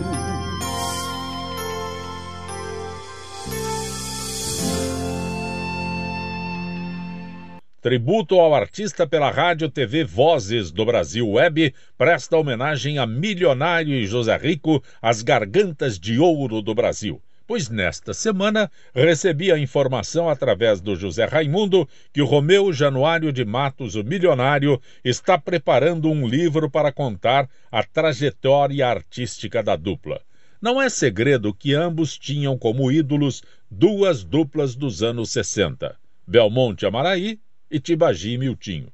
Tributo 7.85 8.41
ao 8.41 8.55
artista 8.55 9.07
pela 9.07 9.31
Rádio 9.31 9.69
TV 9.69 10.05
Vozes 10.05 10.71
do 10.71 10.87
Brasil 10.87 11.29
Web 11.29 11.75
presta 11.99 12.35
homenagem 12.35 12.99
a 12.99 13.07
Milionário 13.07 13.93
e 13.93 14.07
José 14.07 14.35
Rico, 14.39 14.83
as 15.03 15.21
gargantas 15.21 15.99
de 15.99 16.19
ouro 16.19 16.63
do 16.63 16.75
Brasil. 16.75 17.21
Pois 17.47 17.69
nesta 17.69 18.15
semana 18.15 18.73
recebi 18.95 19.53
a 19.53 19.59
informação 19.59 20.31
através 20.31 20.81
do 20.81 20.97
José 20.97 21.27
Raimundo 21.27 21.87
que 22.11 22.23
o 22.23 22.25
Romeu 22.25 22.73
Januário 22.73 23.31
de 23.31 23.45
Matos, 23.45 23.97
o 23.97 24.03
milionário, 24.03 24.81
está 25.05 25.37
preparando 25.37 26.11
um 26.11 26.27
livro 26.27 26.71
para 26.71 26.91
contar 26.91 27.51
a 27.71 27.83
trajetória 27.83 28.89
artística 28.89 29.63
da 29.63 29.77
dupla. 29.77 30.23
Não 30.59 30.81
é 30.81 30.89
segredo 30.89 31.53
que 31.53 31.75
ambos 31.75 32.17
tinham 32.17 32.57
como 32.57 32.91
ídolos 32.91 33.43
duas 33.71 34.25
duplas 34.25 34.75
dos 34.75 35.03
anos 35.03 35.31
60, 35.33 35.95
Belmonte 36.27 36.87
Amaraí 36.87 37.44
e 37.75 37.81
Tibagi 37.81 38.39
Miltinho. 38.39 38.87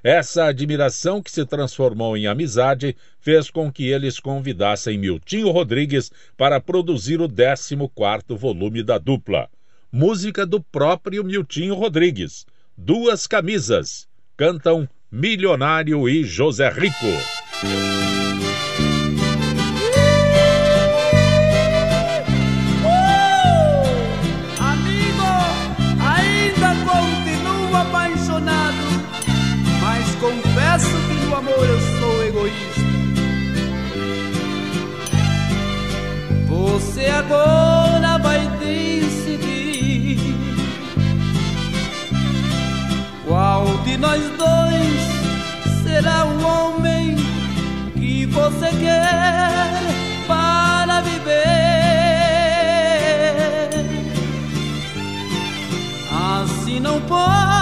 Essa 0.00 0.44
admiração 0.44 1.20
que 1.20 1.28
se 1.28 1.44
transformou 1.44 2.16
em 2.16 2.28
amizade 2.28 2.96
fez 3.18 3.50
com 3.50 3.70
que 3.70 3.88
eles 3.88 4.20
convidassem 4.20 4.96
Miltinho 4.96 5.50
Rodrigues 5.50 6.12
para 6.36 6.60
produzir 6.60 7.20
o 7.20 7.28
14º 7.28 8.36
volume 8.36 8.84
da 8.84 8.96
dupla. 8.96 9.50
Música 9.90 10.46
do 10.46 10.62
próprio 10.62 11.24
Miltinho 11.24 11.74
Rodrigues. 11.74 12.46
Duas 12.76 13.26
camisas. 13.26 14.06
Cantam 14.36 14.88
Milionário 15.10 16.08
e 16.08 16.22
José 16.22 16.68
Rico. 16.68 18.17
Você 36.98 37.06
agora 37.10 38.18
vai 38.18 38.40
decidir 38.58 40.18
qual 43.24 43.64
de 43.84 43.96
nós 43.96 44.20
dois 44.36 45.00
será 45.84 46.24
o 46.24 46.42
homem 46.44 47.14
que 47.94 48.26
você 48.26 48.70
quer 48.70 49.80
para 50.26 51.00
viver. 51.02 51.36
Assim 56.42 56.80
não 56.80 57.00
pode 57.02 57.57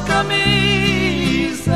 camisas, 0.00 1.74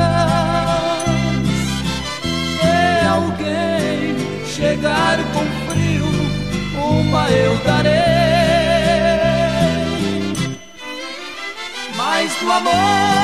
e 2.63 3.05
alguém 3.07 4.45
chegar 4.45 5.17
com 5.33 5.45
frio, 5.71 6.07
uma 6.77 7.29
eu 7.29 7.57
darei. 7.65 8.03
Mas 11.95 12.35
do 12.35 12.51
amor 12.51 13.22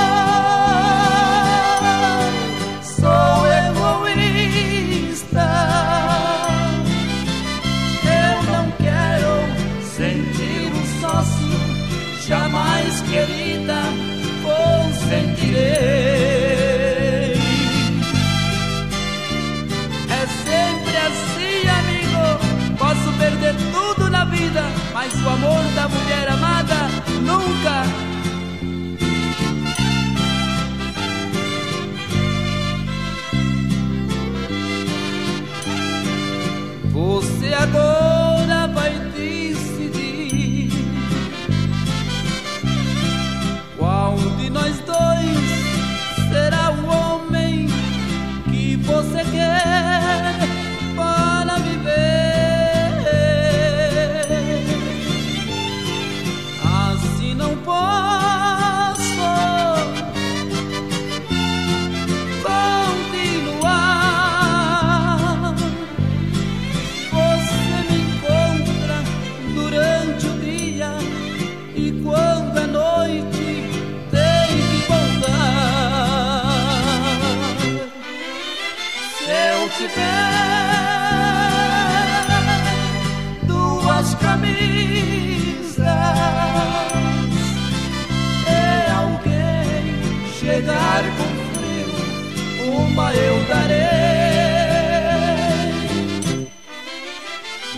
eu 93.13 93.43
darei. 93.45 93.79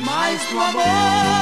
Mas 0.05 0.41
do 0.49 0.59
amor 0.59 1.41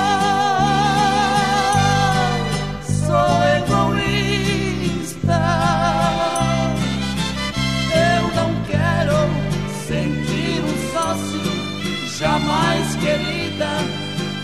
jamais, 12.20 12.96
querida, 12.98 13.70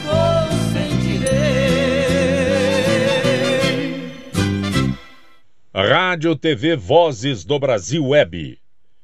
consentirei. 0.06 1.26
Rádio 5.74 6.36
TV 6.38 6.76
Vozes 6.78 7.44
do 7.44 7.60
Brasil 7.60 8.08
Web. 8.08 8.58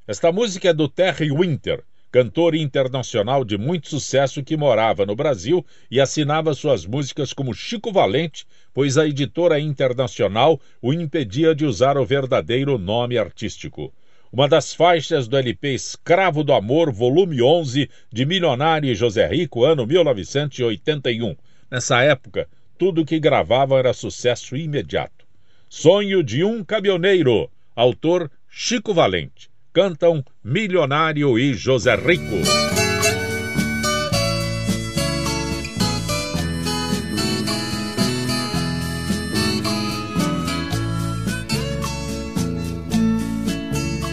Esta 0.07 0.31
música 0.31 0.69
é 0.69 0.73
do 0.73 0.87
Terry 0.87 1.31
Winter, 1.31 1.83
cantor 2.11 2.55
internacional 2.55 3.45
de 3.45 3.57
muito 3.57 3.87
sucesso 3.89 4.43
que 4.43 4.57
morava 4.57 5.05
no 5.05 5.15
Brasil 5.15 5.65
e 5.89 6.01
assinava 6.01 6.53
suas 6.53 6.85
músicas 6.85 7.33
como 7.33 7.53
Chico 7.53 7.91
Valente, 7.91 8.45
pois 8.73 8.97
a 8.97 9.07
editora 9.07 9.59
internacional 9.59 10.59
o 10.81 10.91
impedia 10.91 11.53
de 11.53 11.65
usar 11.65 11.97
o 11.97 12.05
verdadeiro 12.05 12.77
nome 12.77 13.17
artístico 13.17 13.93
uma 14.31 14.47
das 14.47 14.73
faixas 14.73 15.27
do 15.27 15.37
LP 15.37 15.73
Escravo 15.73 16.41
do 16.41 16.53
Amor, 16.53 16.89
volume 16.89 17.41
11, 17.41 17.89
de 18.09 18.25
Milionário 18.25 18.89
e 18.89 18.95
José 18.95 19.27
Rico, 19.27 19.65
ano 19.65 19.85
1981. 19.85 21.35
Nessa 21.69 22.01
época, 22.01 22.47
tudo 22.77 23.03
que 23.03 23.19
gravavam 23.19 23.77
era 23.77 23.91
sucesso 23.91 24.55
imediato. 24.55 25.25
Sonho 25.67 26.23
de 26.23 26.45
um 26.45 26.63
caminhoneiro, 26.63 27.51
autor 27.75 28.31
Chico 28.47 28.93
Valente. 28.93 29.50
Cantam 29.73 30.21
Milionário 30.43 31.39
e 31.39 31.53
José 31.53 31.95
Rico. 31.95 32.41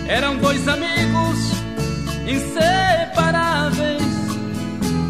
Eram 0.06 0.36
dois 0.36 0.68
amigos 0.68 1.38
inseparáveis, 2.24 4.02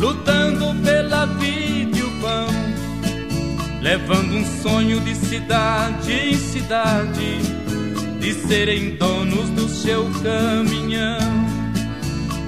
lutando 0.00 0.74
pela 0.82 1.26
vida 1.26 1.98
e 1.98 2.02
o 2.02 2.20
pão, 2.22 2.48
levando 3.82 4.34
um 4.34 4.62
sonho 4.62 4.98
de 5.00 5.14
cidade 5.14 6.12
em 6.12 6.34
cidade, 6.34 7.57
de 8.28 8.34
serem 8.46 8.96
donos 8.96 9.48
do 9.50 9.66
seu 9.70 10.04
caminhão. 10.22 11.18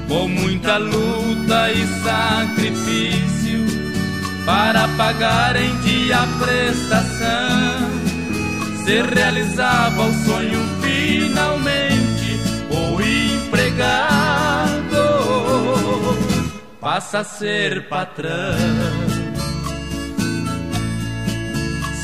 Com 0.09 0.29
muita 0.29 0.77
luta 0.77 1.73
e 1.73 1.87
sacrifício 2.05 3.61
para 4.45 4.87
pagar 4.89 5.57
em 5.57 5.75
dia 5.81 6.19
a 6.19 6.27
prestação, 6.39 7.89
se 8.85 9.01
realizava 9.15 10.03
o 10.03 10.13
sonho 10.25 10.61
finalmente 10.83 12.41
o 12.69 13.01
empregado 13.01 14.11
passa 16.79 17.21
a 17.21 17.25
ser 17.25 17.89
patrão. 17.89 18.31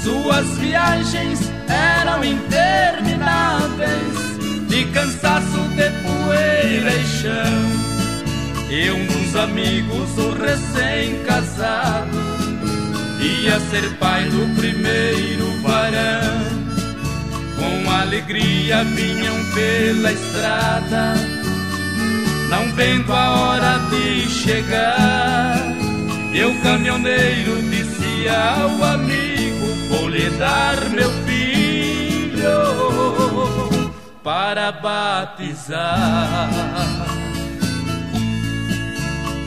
Suas 0.02 0.46
viagens 0.58 1.45
eram 1.68 2.24
intermináveis, 2.24 4.38
de 4.68 4.84
cansaço 4.86 5.60
de 5.76 5.90
poeira 6.02 6.94
e 6.94 7.04
chão. 7.04 7.86
E 8.68 8.90
um 8.90 9.06
dos 9.06 9.36
amigos, 9.36 10.18
o 10.18 10.32
recém-casado, 10.32 12.18
ia 13.20 13.60
ser 13.70 13.88
pai 13.98 14.24
do 14.24 14.56
primeiro 14.56 15.52
varão. 15.62 16.44
Com 17.56 17.88
alegria 17.90 18.82
vinham 18.84 19.36
pela 19.54 20.12
estrada, 20.12 21.14
não 22.50 22.70
vendo 22.74 23.10
a 23.12 23.30
hora 23.30 23.78
de 23.90 24.28
chegar. 24.28 25.56
E 26.32 26.44
o 26.44 26.54
caminhoneiro 26.60 27.62
disse 27.62 28.28
ao 28.28 28.84
amigo: 28.84 29.66
Vou 29.88 30.08
lhe 30.08 30.28
dar 30.30 30.90
meu 30.90 31.10
para 34.22 34.72
batizar. 34.72 36.50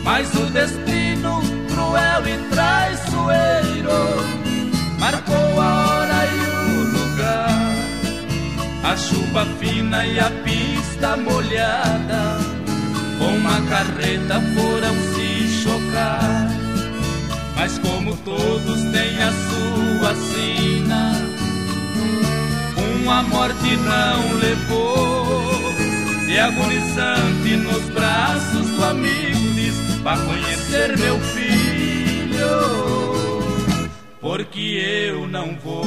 Mas 0.04 0.34
o 0.36 0.46
destino 0.48 1.42
cruel 1.70 2.28
e 2.28 2.38
traiçoeiro 2.50 4.00
marcou 5.00 5.62
a 5.62 5.86
hora 5.86 6.26
e 6.26 6.40
o 6.50 6.84
lugar. 6.98 7.50
A 8.84 8.96
chuva 8.96 9.46
fina 9.60 10.06
e 10.06 10.20
a 10.20 10.30
pista 10.44 11.18
molhada, 11.18 12.38
com 13.18 13.36
uma 13.36 13.62
carreta 13.70 14.42
foram 14.56 14.96
se 15.14 15.48
chocar. 15.62 16.50
Mas 17.56 17.78
como 17.80 18.16
todos 18.18 18.82
têm 18.94 19.22
a 19.22 19.32
sua 19.32 20.16
sina, 20.16 20.79
uma 23.10 23.24
morte 23.24 23.76
não 23.76 24.38
levou. 24.38 25.74
E 26.28 26.38
agonizante 26.38 27.56
nos 27.56 27.84
braços 27.90 28.68
do 28.70 28.86
amigo 28.86 29.54
diz: 29.56 29.76
Vá 30.04 30.16
conhecer 30.16 30.96
meu 30.96 31.20
filho, 31.20 32.38
porque 34.22 35.10
eu 35.10 35.28
não 35.28 35.56
vou. 35.56 35.86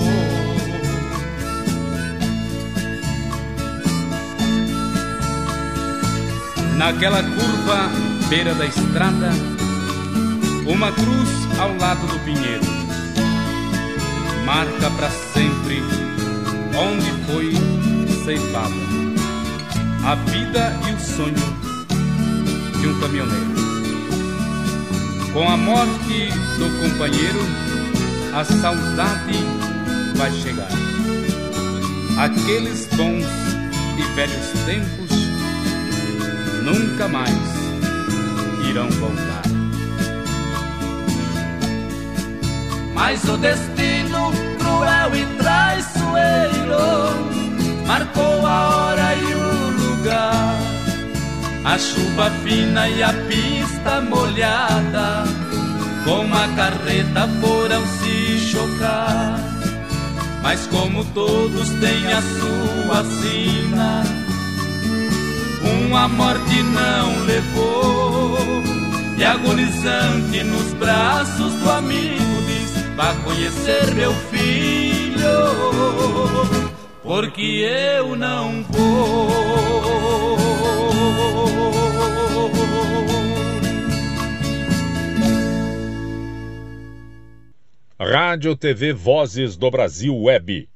Naquela 6.76 7.22
curva, 7.22 7.88
beira 8.28 8.52
da 8.54 8.66
estrada, 8.66 9.30
uma 10.66 10.90
cruz 10.90 11.28
ao 11.60 11.76
lado 11.76 12.04
do 12.08 12.18
pinheiro, 12.24 12.66
marca 14.44 14.90
para 14.90 15.08
sempre 15.08 16.01
onde 16.76 17.10
foi 17.26 17.52
ceifada 18.24 18.74
a 20.04 20.14
vida 20.14 20.72
e 20.88 20.94
o 20.94 21.00
sonho 21.00 21.34
de 22.80 22.88
um 22.88 23.00
caminhoneiro. 23.00 23.52
Com 25.32 25.48
a 25.48 25.56
morte 25.56 26.28
do 26.58 26.90
companheiro, 26.90 27.40
a 28.34 28.44
saudade 28.44 29.38
vai 30.16 30.30
chegar. 30.32 30.68
Aqueles 32.18 32.86
bons 32.96 33.24
e 33.96 34.14
velhos 34.14 34.50
tempos 34.66 35.10
nunca 36.64 37.08
mais 37.08 37.30
irão 38.68 38.88
voltar. 38.90 39.42
Mas 42.94 43.24
o 43.24 43.36
destino 43.36 44.51
cruel 44.72 45.14
e 45.14 45.26
traiçoeiro 45.36 46.72
marcou 47.86 48.46
a 48.46 48.68
hora 48.68 49.14
e 49.14 49.34
o 49.34 49.70
lugar. 49.70 50.56
A 51.64 51.78
chuva 51.78 52.30
fina 52.42 52.88
e 52.88 53.02
a 53.02 53.12
pista 53.28 54.00
molhada, 54.00 55.24
com 56.04 56.22
a 56.34 56.48
carreta 56.56 57.28
foram 57.40 57.82
se 57.86 58.38
chocar. 58.50 59.38
Mas 60.42 60.66
como 60.66 61.04
todos 61.06 61.68
têm 61.80 62.12
a 62.12 62.20
sua 62.20 63.04
sina, 63.04 64.02
uma 65.62 66.08
morte 66.08 66.62
não 66.62 67.24
levou. 67.24 68.62
E 69.16 69.24
agonizante 69.24 70.42
nos 70.42 70.74
braços 70.74 71.52
do 71.54 71.70
amigo 71.70 72.21
Vá 72.96 73.14
conhecer 73.24 73.94
meu 73.94 74.12
filho, 74.12 75.26
porque 77.02 77.42
eu 77.42 78.14
não 78.14 78.62
vou. 78.64 79.62
Rádio 87.98 88.56
TV 88.56 88.92
Vozes 88.92 89.56
do 89.56 89.70
Brasil 89.70 90.14
Web. 90.14 90.68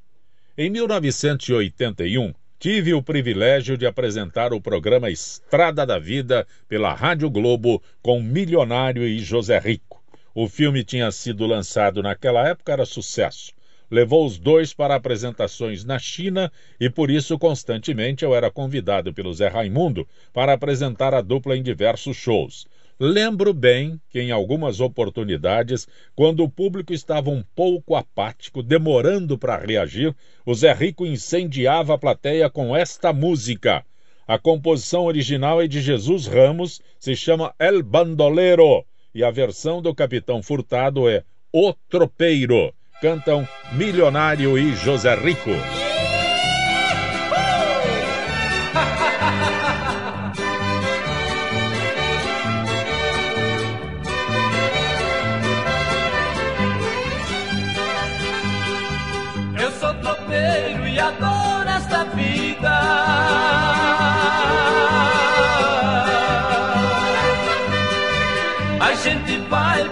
Em 0.56 0.70
1981, 0.70 2.32
tive 2.58 2.94
o 2.94 3.02
privilégio 3.02 3.76
de 3.76 3.84
apresentar 3.84 4.54
o 4.54 4.60
programa 4.60 5.10
Estrada 5.10 5.84
da 5.84 5.98
Vida 5.98 6.46
pela 6.68 6.94
Rádio 6.94 7.28
Globo 7.28 7.82
com 8.00 8.22
Milionário 8.22 9.02
e 9.02 9.18
José 9.18 9.58
Rico. 9.58 10.02
O 10.38 10.48
filme 10.48 10.84
tinha 10.84 11.10
sido 11.10 11.46
lançado 11.46 12.02
naquela 12.02 12.46
época, 12.46 12.70
era 12.70 12.84
sucesso. 12.84 13.54
Levou 13.90 14.26
os 14.26 14.36
dois 14.36 14.74
para 14.74 14.94
apresentações 14.94 15.82
na 15.82 15.98
China 15.98 16.52
e 16.78 16.90
por 16.90 17.10
isso 17.10 17.38
constantemente 17.38 18.22
eu 18.22 18.34
era 18.34 18.50
convidado 18.50 19.14
pelo 19.14 19.32
Zé 19.32 19.48
Raimundo 19.48 20.06
para 20.34 20.52
apresentar 20.52 21.14
a 21.14 21.22
dupla 21.22 21.56
em 21.56 21.62
diversos 21.62 22.18
shows. 22.18 22.66
Lembro 23.00 23.54
bem 23.54 23.98
que, 24.10 24.20
em 24.20 24.30
algumas 24.30 24.78
oportunidades, 24.78 25.88
quando 26.14 26.44
o 26.44 26.50
público 26.50 26.92
estava 26.92 27.30
um 27.30 27.42
pouco 27.54 27.94
apático, 27.96 28.62
demorando 28.62 29.38
para 29.38 29.56
reagir, 29.56 30.14
o 30.44 30.54
Zé 30.54 30.74
Rico 30.74 31.06
incendiava 31.06 31.94
a 31.94 31.98
plateia 31.98 32.50
com 32.50 32.76
esta 32.76 33.10
música. 33.10 33.82
A 34.28 34.38
composição 34.38 35.06
original 35.06 35.62
é 35.62 35.66
de 35.66 35.80
Jesus 35.80 36.26
Ramos, 36.26 36.82
se 36.98 37.16
chama 37.16 37.54
El 37.58 37.82
Bandolero, 37.82 38.84
e 39.16 39.24
a 39.24 39.30
versão 39.30 39.80
do 39.80 39.94
Capitão 39.94 40.42
Furtado 40.42 41.08
é 41.08 41.24
O 41.50 41.72
Tropeiro. 41.88 42.74
Cantam 43.00 43.48
Milionário 43.72 44.58
e 44.58 44.74
José 44.74 45.14
Rico. 45.14 45.85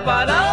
Para 0.05 0.44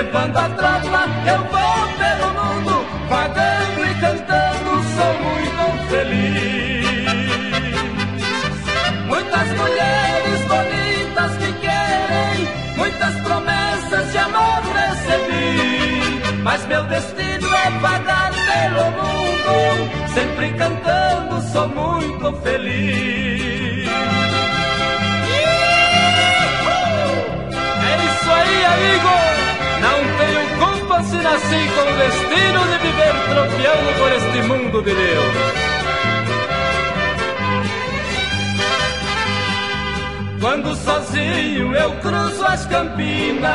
Levando 0.00 0.38
a 0.38 0.48
tropa, 0.48 1.02
eu 1.26 1.40
vou 1.52 1.80
pelo 2.00 2.28
mundo, 2.32 2.74
pagando 3.10 3.84
e 3.84 3.94
cantando, 4.00 4.70
sou 4.96 5.12
muito 5.24 5.62
feliz. 5.90 6.86
Muitas 9.06 9.48
mulheres 9.58 10.40
bonitas 10.48 11.32
me 11.36 11.52
querem, 11.52 12.48
muitas 12.78 13.14
promessas 13.16 14.10
de 14.10 14.18
amor 14.18 14.62
recebi, 14.72 16.40
mas 16.44 16.64
meu 16.64 16.82
destino 16.84 17.54
é 17.54 17.70
pagar 17.82 18.30
pelo 18.30 18.84
mundo 18.92 20.08
sempre 20.14 20.50
cantando, 20.54 21.42
sou 21.52 21.68
muito 21.68 22.32
feliz. 22.40 23.86
É 27.82 27.96
isso 28.06 28.30
aí, 28.30 28.64
amigo! 28.64 29.39
Não 29.80 29.98
tenho 30.18 30.42
culpa 30.58 31.02
se 31.02 31.16
nasci 31.16 31.70
com 31.74 31.82
o 31.82 31.96
destino 31.96 32.60
de 32.70 32.78
viver 32.78 33.14
tropeando 33.30 33.90
por 33.98 34.12
este 34.12 34.42
mundo 34.48 34.82
de 34.82 34.94
Deus. 34.94 35.70
Quando 40.40 40.74
sozinho 40.74 41.74
eu 41.76 41.92
cruzo 42.00 42.44
as 42.46 42.64
campinas 42.66 43.50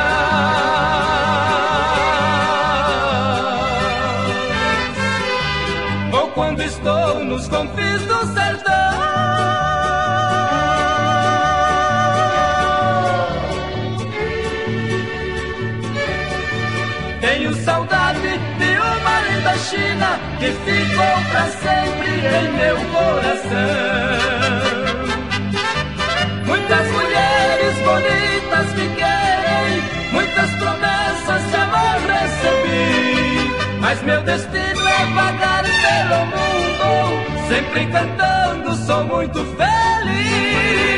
Ou 6.13 6.27
quando 6.29 6.61
estou 6.61 7.25
nos 7.25 7.47
confins 7.47 8.01
do 8.03 8.33
sertão 8.33 9.34
China 19.69 20.19
Que 20.39 20.51
ficou 20.51 21.15
pra 21.31 21.45
sempre 21.63 22.11
em 22.11 22.47
meu 22.53 22.77
coração 22.93 24.45
Muitas 26.45 26.91
mulheres 26.91 27.75
bonitas 27.85 28.73
me 28.73 28.87
querem, 28.95 29.81
muitas 30.11 30.51
promessas 30.55 31.49
de 31.49 31.55
amor 31.55 31.99
recebi. 32.07 33.51
Mas 33.79 34.01
meu 34.03 34.21
destino 34.21 34.87
é 34.87 35.05
vagar 35.13 35.63
pelo 35.63 36.25
mundo, 36.25 37.47
sempre 37.47 37.85
cantando, 37.87 38.75
sou 38.85 39.03
muito 39.05 39.45
feliz. 39.55 40.94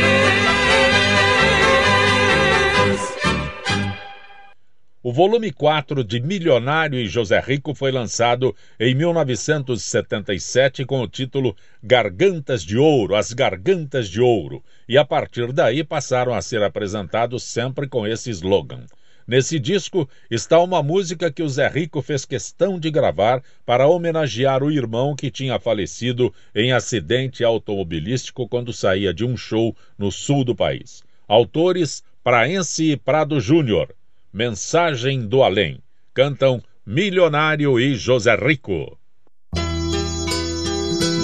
O 5.04 5.14
volume 5.14 5.52
4 5.52 6.04
de 6.04 6.20
Milionário 6.20 7.00
e 7.00 7.08
José 7.08 7.39
Rico 7.39 7.76
foi 7.76 7.91
lançado 7.91 8.56
em 8.80 8.95
1977 8.95 10.84
com 10.86 11.02
o 11.02 11.08
título 11.08 11.56
Gargantas 11.84 12.64
de 12.64 12.80
Ouro, 12.80 13.16
As 13.16 13.32
Gargantas 13.32 14.10
de 14.10 14.20
Ouro, 14.20 14.64
e 14.89 14.98
a 14.98 15.06
partir 15.06 15.54
daí 15.54 15.84
passaram 15.84 16.34
a 16.34 16.41
ser 16.41 16.64
apresentados 16.64 17.43
sempre 17.43 17.88
com 17.88 18.08
esse 18.08 18.32
slogan. 18.32 18.88
Nesse 19.28 19.60
disco 19.60 20.10
está 20.32 20.60
uma 20.60 20.82
música 20.82 21.32
que 21.32 21.43
o 21.43 21.50
Zé 21.50 21.68
Rico 21.68 22.02
fez 22.02 22.26
questão 22.26 22.80
de 22.80 22.89
gravar 22.89 23.43
para 23.68 23.88
homenagear 23.88 24.64
o 24.64 24.72
irmão 24.72 25.16
que 25.16 25.30
tinha 25.30 25.60
falecido 25.60 26.34
em 26.56 26.72
acidente 26.72 27.43
automobilístico 27.43 28.48
quando 28.48 28.74
saía 28.74 29.14
de 29.14 29.24
um 29.24 29.38
show 29.38 29.76
no 29.95 30.12
sul 30.12 30.43
do 30.43 30.56
país. 30.56 31.04
Autores 31.28 32.04
Praense 32.24 32.93
e 32.93 32.98
Prado 32.98 33.39
Júnior. 33.39 33.93
Mensagem 34.38 35.27
do 35.27 35.41
Além. 35.41 35.79
Cantam 36.13 36.61
Milionário 36.85 37.79
e 37.79 37.95
José 37.95 38.35
Rico. 38.35 38.95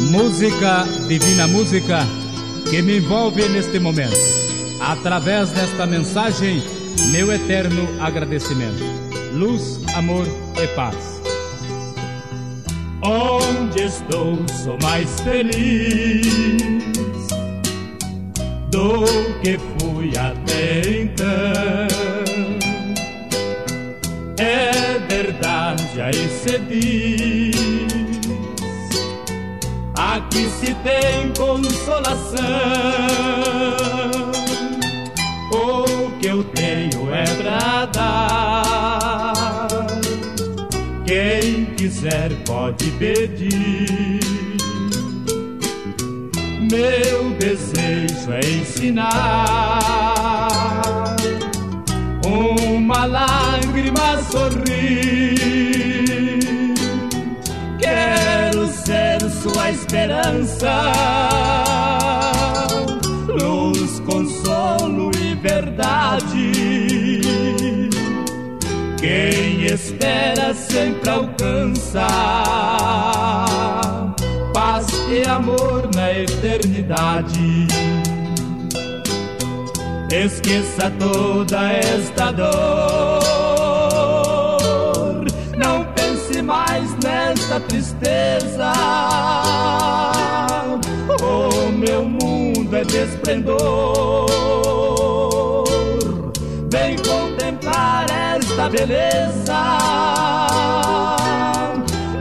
Música, 0.09 0.83
divina 1.07 1.47
música, 1.47 1.99
que 2.67 2.81
me 2.81 2.97
envolve 2.97 3.47
neste 3.49 3.77
momento. 3.79 4.17
Através 4.81 5.51
desta 5.51 5.85
mensagem, 5.85 6.59
meu 7.11 7.31
eterno 7.31 7.87
agradecimento. 8.01 8.83
Luz, 9.35 9.79
amor 9.95 10.25
e 10.59 10.67
paz. 10.75 11.21
Onde 13.03 13.83
estou, 13.83 14.39
sou 14.49 14.75
mais 14.81 15.21
feliz 15.21 16.25
do 18.71 19.05
que 19.43 19.59
fui 19.77 20.17
até 20.17 20.81
então 20.99 22.02
é 24.43 24.99
verdade, 25.07 26.01
aí 26.01 26.27
se 26.29 26.59
diz. 26.59 27.55
Aqui 29.95 30.49
se 30.49 30.73
tem 30.75 31.31
consolação. 31.37 32.43
O 35.51 36.11
que 36.19 36.27
eu 36.27 36.43
tenho 36.43 37.13
é 37.13 37.23
pra 37.41 37.85
dar. 37.85 39.67
Quem 41.05 41.65
quiser 41.77 42.31
pode 42.45 42.91
pedir. 42.91 44.19
Meu 46.69 47.29
desejo 47.37 48.31
é 48.31 48.39
ensinar 48.39 49.83
uma 52.25 53.05
lágrima 53.05 54.21
sorrir. 54.31 55.35
Quero 57.79 58.67
ser 58.67 59.21
sua 59.29 59.71
esperança, 59.71 60.91
luz, 63.27 63.99
consolo 64.01 65.11
e 65.19 65.35
verdade. 65.35 66.51
Quem 68.99 69.65
espera 69.65 70.53
sempre 70.53 71.09
alcança 71.09 72.07
paz 74.53 74.87
e 75.09 75.27
amor 75.27 75.89
na 75.93 76.11
eternidade. 76.11 77.67
Esqueça 80.13 80.91
toda 80.99 81.71
esta 81.71 82.31
dor. 82.31 82.45
Não 85.57 85.83
pense 85.95 86.39
mais 86.39 86.93
nesta 86.99 87.59
tristeza. 87.61 88.71
O 91.19 91.71
meu 91.71 92.05
mundo 92.05 92.75
é 92.75 92.83
desplendor. 92.85 93.57
Vem 96.69 96.95
contemplar 96.97 98.05
esta 98.37 98.69
beleza. 98.69 99.63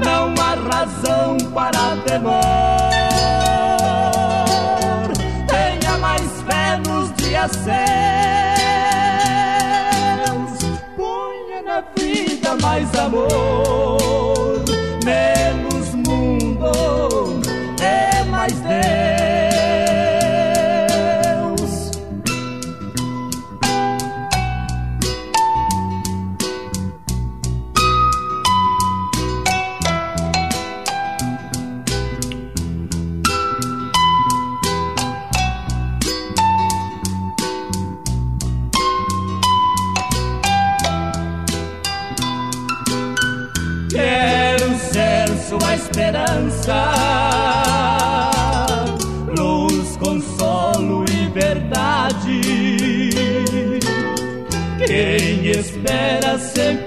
Não 0.02 0.32
há 0.40 0.54
razão 0.74 1.36
para 1.52 1.96
temor. 2.06 2.81
Céus. 7.48 7.72
Ponha 10.96 11.62
na 11.62 11.82
vida 11.96 12.56
mais 12.60 12.94
amor, 12.94 14.64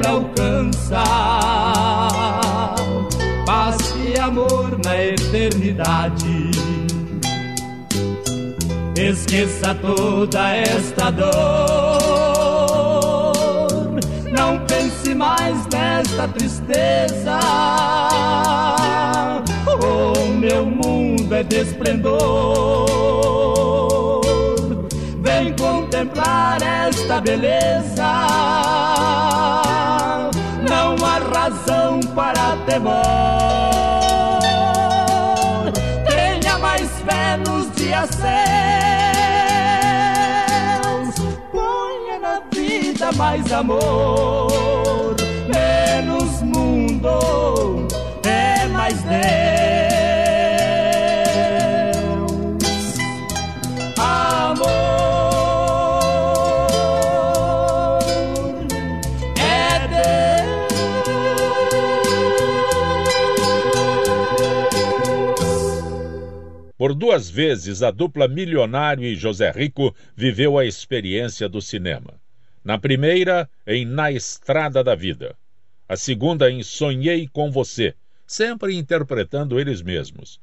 alcança 0.06 1.04
paz 3.46 3.78
e 4.06 4.18
amor 4.20 4.80
na 4.84 5.04
eternidade. 5.04 6.52
Esqueça 8.98 9.76
toda 9.76 10.56
esta 10.56 11.12
dor, 11.12 11.28
não 14.32 14.60
pense 14.66 15.14
mais 15.14 15.68
nesta 15.68 16.28
tristeza 16.30 17.40
Oh, 19.68 20.28
meu 20.40 20.66
mundo 20.66 21.34
é 21.34 21.44
de 21.44 21.58
esplendor 21.58 22.16
contemplar 25.54 26.62
esta 26.62 27.22
beleza 27.22 28.04
não 30.68 30.96
há 31.06 31.20
razão 31.34 32.00
para 32.16 32.58
temor. 32.66 32.94
Tenha 36.08 36.58
mais 36.58 36.90
fé 37.02 37.38
nos 37.38 37.72
dias 37.76 38.10
céus. 38.10 38.36
ponha 41.52 42.20
na 42.20 42.42
vida 42.52 43.12
mais 43.14 43.52
amor, 43.52 45.16
menos 45.48 46.42
mundo, 46.42 47.88
é 48.24 48.68
mais 48.68 49.02
Deus. 49.04 49.75
Por 66.86 66.94
duas 66.94 67.28
vezes, 67.28 67.82
a 67.82 67.90
dupla 67.90 68.28
Milionário 68.28 69.06
e 69.06 69.16
José 69.16 69.50
Rico 69.50 69.96
viveu 70.16 70.56
a 70.56 70.64
experiência 70.64 71.50
do 71.50 71.60
cinema. 71.60 72.14
Na 72.64 72.78
primeira, 72.78 73.50
em 73.66 73.84
Na 73.84 74.12
Estrada 74.12 74.84
da 74.84 74.94
Vida. 74.94 75.36
A 75.90 75.98
segunda, 75.98 76.48
em 76.52 76.62
Sonhei 76.62 77.28
com 77.28 77.50
Você, 77.50 77.96
sempre 78.28 78.76
interpretando 78.76 79.60
eles 79.60 79.82
mesmos. 79.82 80.40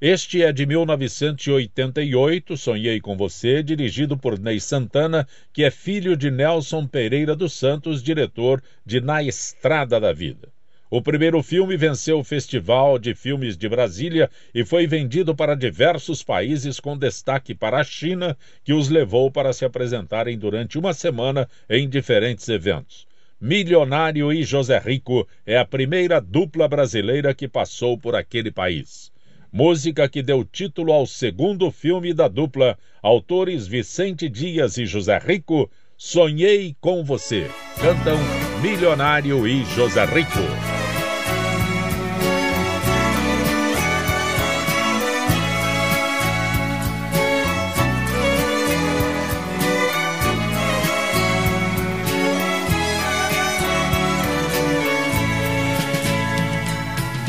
Este 0.00 0.44
é 0.44 0.52
de 0.52 0.64
1988, 0.64 2.56
Sonhei 2.56 3.00
com 3.00 3.16
Você, 3.16 3.60
dirigido 3.60 4.16
por 4.16 4.38
Ney 4.38 4.60
Santana, 4.60 5.26
que 5.52 5.64
é 5.64 5.72
filho 5.72 6.16
de 6.16 6.30
Nelson 6.30 6.86
Pereira 6.86 7.34
dos 7.34 7.54
Santos, 7.54 8.00
diretor 8.00 8.62
de 8.86 9.00
Na 9.00 9.24
Estrada 9.24 9.98
da 9.98 10.12
Vida. 10.12 10.50
O 10.90 11.00
primeiro 11.00 11.40
filme 11.40 11.76
venceu 11.76 12.18
o 12.18 12.24
Festival 12.24 12.98
de 12.98 13.14
Filmes 13.14 13.56
de 13.56 13.68
Brasília 13.68 14.28
e 14.52 14.64
foi 14.64 14.88
vendido 14.88 15.36
para 15.36 15.54
diversos 15.54 16.24
países, 16.24 16.80
com 16.80 16.98
destaque 16.98 17.54
para 17.54 17.78
a 17.78 17.84
China, 17.84 18.36
que 18.64 18.72
os 18.72 18.88
levou 18.88 19.30
para 19.30 19.52
se 19.52 19.64
apresentarem 19.64 20.36
durante 20.36 20.76
uma 20.76 20.92
semana 20.92 21.48
em 21.68 21.88
diferentes 21.88 22.48
eventos. 22.48 23.06
Milionário 23.40 24.32
e 24.32 24.42
José 24.42 24.78
Rico 24.78 25.28
é 25.46 25.56
a 25.56 25.64
primeira 25.64 26.20
dupla 26.20 26.66
brasileira 26.66 27.32
que 27.32 27.46
passou 27.46 27.96
por 27.96 28.16
aquele 28.16 28.50
país. 28.50 29.12
Música 29.52 30.08
que 30.08 30.24
deu 30.24 30.44
título 30.44 30.92
ao 30.92 31.06
segundo 31.06 31.70
filme 31.70 32.12
da 32.12 32.26
dupla, 32.26 32.76
autores 33.00 33.64
Vicente 33.64 34.28
Dias 34.28 34.76
e 34.76 34.86
José 34.86 35.18
Rico, 35.18 35.70
Sonhei 35.96 36.74
com 36.80 37.04
Você. 37.04 37.48
Cantam 37.80 38.18
Milionário 38.60 39.46
e 39.46 39.64
José 39.64 40.04
Rico. 40.04 40.79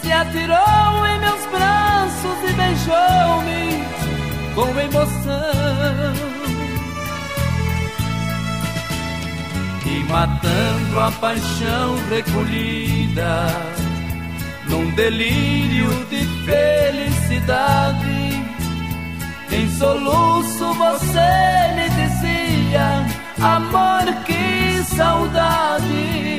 se 0.00 0.12
atirou 0.12 1.06
em 1.06 1.18
meus 1.20 1.46
braços 1.46 2.38
e 2.48 2.52
beijou-me 2.52 3.84
com 4.54 4.80
emoção. 4.80 6.28
E 9.86 10.04
matando 10.04 11.00
a 11.00 11.10
paixão 11.12 11.96
recolhida, 12.10 13.46
num 14.68 14.90
delírio 14.90 15.88
de 16.10 16.26
felicidade, 16.44 18.18
em 19.50 19.70
soluço 19.78 20.74
você 20.74 21.72
me 21.74 21.88
dizia: 21.88 23.06
Amor, 23.40 24.12
que 24.26 24.84
saudade 24.94 26.38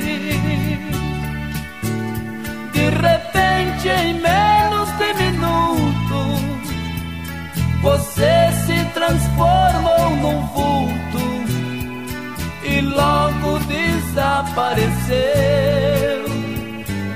de 2.74 2.89
repente, 2.89 3.49
em 3.88 4.19
menos 4.19 4.89
de 4.97 5.13
minuto, 5.13 6.19
você 7.82 8.51
se 8.65 8.84
transformou 8.93 10.09
num 10.17 10.45
vulto 10.47 11.45
e 12.63 12.82
logo 12.82 13.59
desapareceu. 13.59 14.89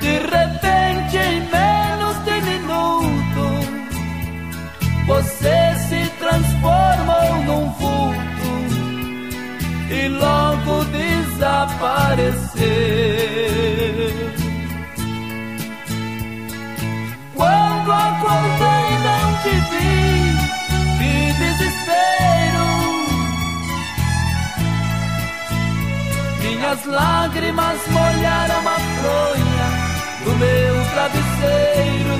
De 0.00 0.18
repente, 0.18 1.18
em 1.18 1.40
menos 1.50 2.16
de 2.24 2.40
minuto, 2.40 3.44
você 5.06 5.74
se 5.88 6.08
transformou 6.18 7.42
num 7.44 7.70
vulto 7.72 8.24
e 9.90 10.08
logo 10.08 10.84
desapareceu. 10.86 13.73
Minhas 26.64 26.86
lágrimas 26.86 27.86
molharam 27.88 28.60
a 28.66 28.78
fronha 28.96 29.68
do 30.24 30.30
meu 30.38 30.74
travesseiro. 30.94 32.16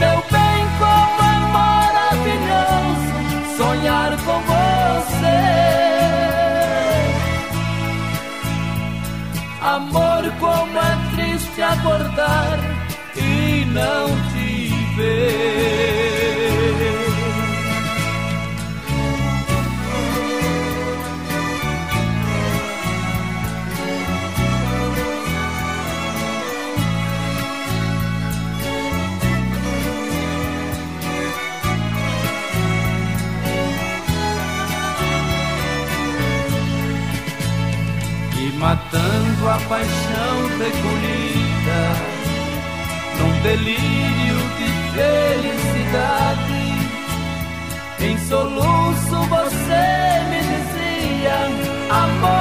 Meu 0.00 0.18
bem, 0.32 0.66
como 0.80 1.22
é 1.22 1.38
maravilhoso 1.52 3.10
sonhar 3.56 4.10
com 4.24 4.38
você. 4.50 5.38
Amor, 9.62 10.22
como 10.40 10.76
é 10.76 10.98
triste 11.14 11.62
acordar 11.62 12.58
e 13.14 13.64
não 13.66 14.08
te 14.32 14.74
ver. 14.96 15.91
Matando 39.42 39.48
a 39.48 39.58
paixão 39.68 40.36
recolhida 40.58 41.80
num 43.18 43.32
delírio 43.42 44.38
de 44.58 44.68
felicidade. 44.94 46.62
Em 48.00 48.18
soluço 48.18 49.16
você 49.28 49.84
me 50.30 50.40
dizia, 50.40 51.38
amor, 51.90 52.31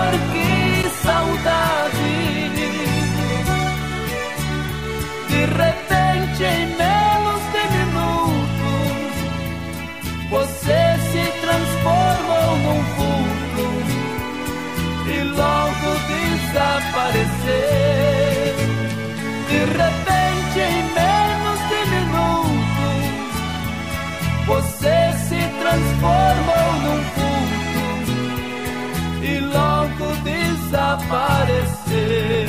parecer. 31.11 32.47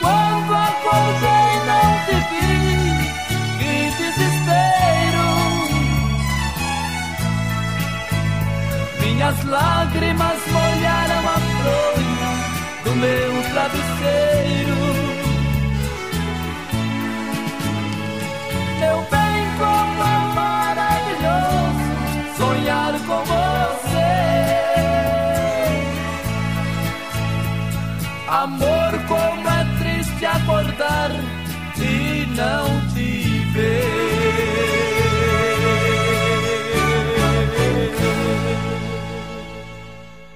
Quando 0.00 0.54
acordei 0.54 1.52
não 1.68 1.88
te 2.06 2.16
vi, 2.30 2.46
que 3.58 3.74
desespero. 4.00 5.28
Minhas 9.00 9.38
lágrimas 9.44 10.40
molharam 10.50 11.22
a 11.28 11.38
fronha 11.58 12.30
do 12.84 12.92
meu 12.96 13.32
travesseiro. 13.52 14.75
tentar 30.76 31.10
e 31.78 32.26
não 32.36 32.94
te 32.94 33.44
ver. 33.52 33.96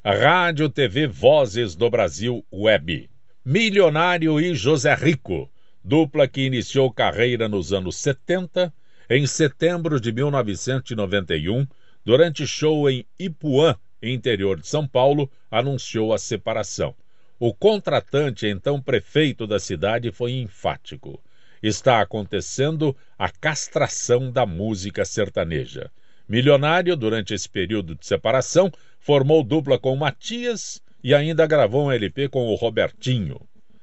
Rádio 0.03 0.68
TV 0.70 1.07
Vozes 1.07 1.74
do 1.76 1.91
Brasil 1.91 2.45
Web. 2.53 3.11
Milionário 3.45 4.41
e 4.41 4.55
José 4.55 4.95
Rico, 4.95 5.51
dupla 5.84 6.26
que 6.26 6.43
iniciou 6.43 6.91
carreira 6.91 7.49
nos 7.49 7.72
anos 7.72 7.97
70, 7.97 8.72
em 9.11 9.26
setembro 9.26 10.01
de 10.01 10.12
1991, 10.12 11.66
durante 12.05 12.47
show 12.47 12.88
em 12.88 13.05
Ipuã, 13.18 13.76
interior 14.03 14.59
de 14.59 14.66
São 14.66 14.86
Paulo, 14.86 15.30
anunciou 15.51 16.12
a 16.14 16.18
separação. 16.18 16.95
O 17.43 17.55
contratante, 17.55 18.47
então 18.47 18.78
prefeito 18.78 19.47
da 19.47 19.59
cidade, 19.59 20.12
foi 20.12 20.32
enfático. 20.32 21.18
Está 21.62 22.03
acontecendo 22.03 22.95
a 23.18 23.30
castração 23.30 24.30
da 24.30 24.45
música 24.45 25.07
sertaneja. 25.07 25.91
Milionário, 26.28 26.95
durante 26.95 27.32
esse 27.32 27.49
período 27.49 27.95
de 27.95 28.07
separação, 28.07 28.70
formou 28.99 29.43
dupla 29.43 29.78
com 29.78 29.97
Matias 29.97 30.82
e 31.03 31.14
ainda 31.14 31.47
gravou 31.47 31.86
um 31.86 31.91
LP 31.91 32.28
com 32.28 32.47
o 32.47 32.55
Robertinho. 32.57 33.41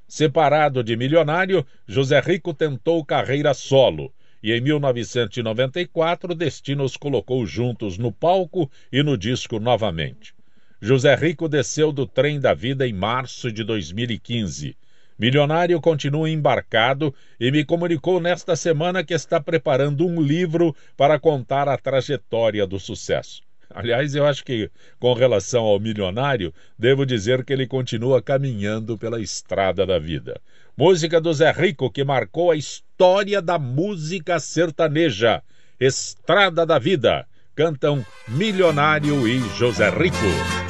Separado 0.08 0.84
de 0.84 0.96
Milionário, 0.96 1.66
José 1.88 2.20
Rico 2.20 2.54
tentou 2.54 3.04
carreira 3.04 3.56
solo 3.56 4.14
e 4.44 4.54
em 4.54 4.62
1994 4.62 6.36
Destino 6.36 6.84
os 6.84 6.96
colocou 6.96 7.44
juntos 7.44 7.98
no 7.98 8.12
palco 8.12 8.70
e 8.92 9.02
no 9.02 9.18
disco 9.18 9.60
novamente. 9.60 10.37
José 10.82 11.16
Rico 11.16 11.48
desceu 11.50 11.92
do 11.92 12.06
trem 12.06 12.40
da 12.40 12.54
vida 12.54 12.88
em 12.88 12.94
março 12.94 13.52
de 13.52 13.64
2015 13.64 14.76
Milionário 15.20 15.82
continua 15.82 16.30
embarcado 16.30 17.14
e 17.40 17.52
me 17.52 17.66
comunicou 17.66 18.20
nesta 18.20 18.56
semana 18.56 19.04
que 19.04 19.16
está 19.16 19.40
preparando 19.40 20.06
um 20.06 20.22
livro 20.22 20.76
para 20.96 21.20
contar 21.20 21.68
a 21.68 21.78
trajetória 21.78 22.68
do 22.68 22.80
sucesso. 22.80 23.42
Aliás, 23.74 24.14
eu 24.16 24.26
acho 24.26 24.46
que, 24.46 24.70
com 25.00 25.14
relação 25.14 25.64
ao 25.64 25.80
milionário, 25.80 26.54
devo 26.78 27.06
dizer 27.06 27.44
que 27.44 27.52
ele 27.52 27.68
continua 27.68 28.22
caminhando 28.22 28.98
pela 28.98 29.20
estrada 29.20 29.86
da 29.86 29.98
vida. 29.98 30.40
Música 30.78 31.20
do 31.20 31.34
Zé 31.34 31.52
Rico 31.52 31.90
que 31.90 32.04
marcou 32.04 32.52
a 32.52 32.56
história 32.56 33.42
da 33.42 33.58
música 33.58 34.40
sertaneja. 34.40 35.42
Estrada 35.80 36.66
da 36.66 36.80
Vida. 36.80 37.26
Cantam 37.56 38.06
Milionário 38.28 39.28
e 39.28 39.40
José 39.58 39.90
Rico. 39.90 40.67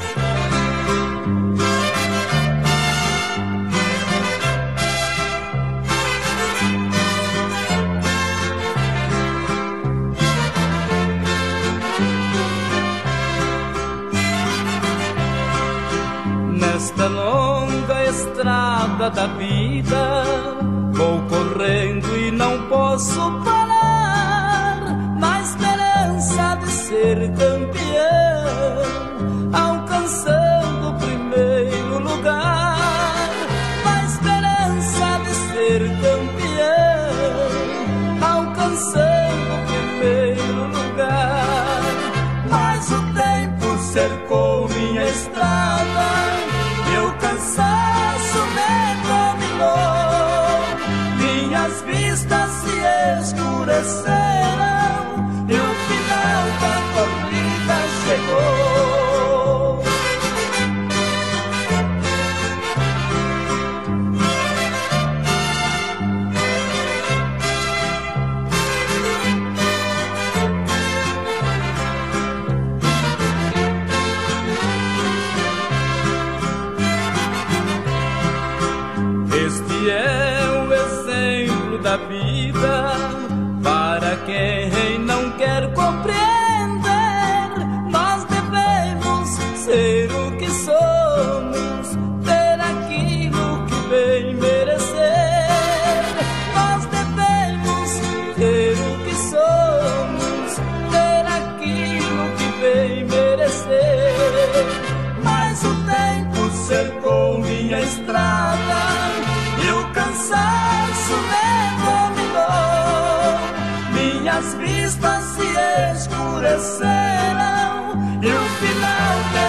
Da 19.10 19.26
vida. 19.26 20.24
Vou 20.92 21.20
correndo 21.28 22.16
e 22.16 22.30
não 22.30 22.62
posso 22.68 23.20
parar, 23.44 24.80
na 25.18 25.40
esperança 25.40 26.56
de 26.56 26.70
ser 26.70 27.32
campeão, 27.36 28.82
alcançando 29.52 30.90
o 30.90 30.94
primeiro 30.94 31.98
lugar. 32.00 32.78
Na 33.84 34.04
esperança 34.04 35.20
de 35.24 35.34
ser 35.34 35.80
campeão, 36.02 37.18
alcançando 38.20 39.07
the. 53.78 54.17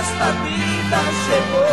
Desta 0.09 0.31
vida 0.43 0.97
chegou. 1.25 1.69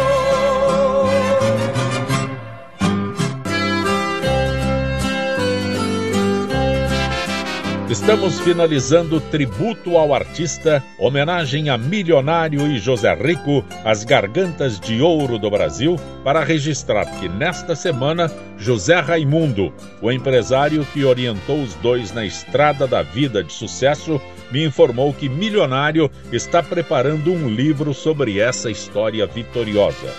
Estamos 7.89 8.39
finalizando 8.41 9.21
tributo 9.21 9.97
ao 9.97 10.15
artista, 10.15 10.83
homenagem 10.99 11.71
a 11.71 11.79
Milionário 11.79 12.67
e 12.67 12.79
José 12.79 13.15
Rico, 13.15 13.65
as 13.85 14.05
gargantas 14.05 14.79
de 14.79 15.01
ouro 15.01 15.39
do 15.39 15.51
Brasil, 15.51 15.99
para 16.23 16.45
registrar 16.45 17.07
que 17.19 17.29
nesta 17.29 17.75
semana 17.75 18.31
José 18.59 19.01
Raimundo, 19.01 19.73
o 20.03 20.13
empresário 20.13 20.87
que 20.93 21.05
orientou 21.05 21.61
os 21.63 21.75
dois 21.77 22.13
na 22.13 22.25
estrada 22.25 22.87
da 22.87 23.03
vida 23.03 23.43
de 23.43 23.53
sucesso, 23.53 24.21
me 24.51 24.65
informou 24.65 25.13
que 25.13 25.29
Milionário 25.29 26.11
está 26.33 26.63
preparando 26.63 27.33
um 27.33 27.49
livro 27.49 27.93
sobre 27.93 28.39
essa 28.39 28.71
história 28.71 29.27
vitoriosa. 29.27 30.13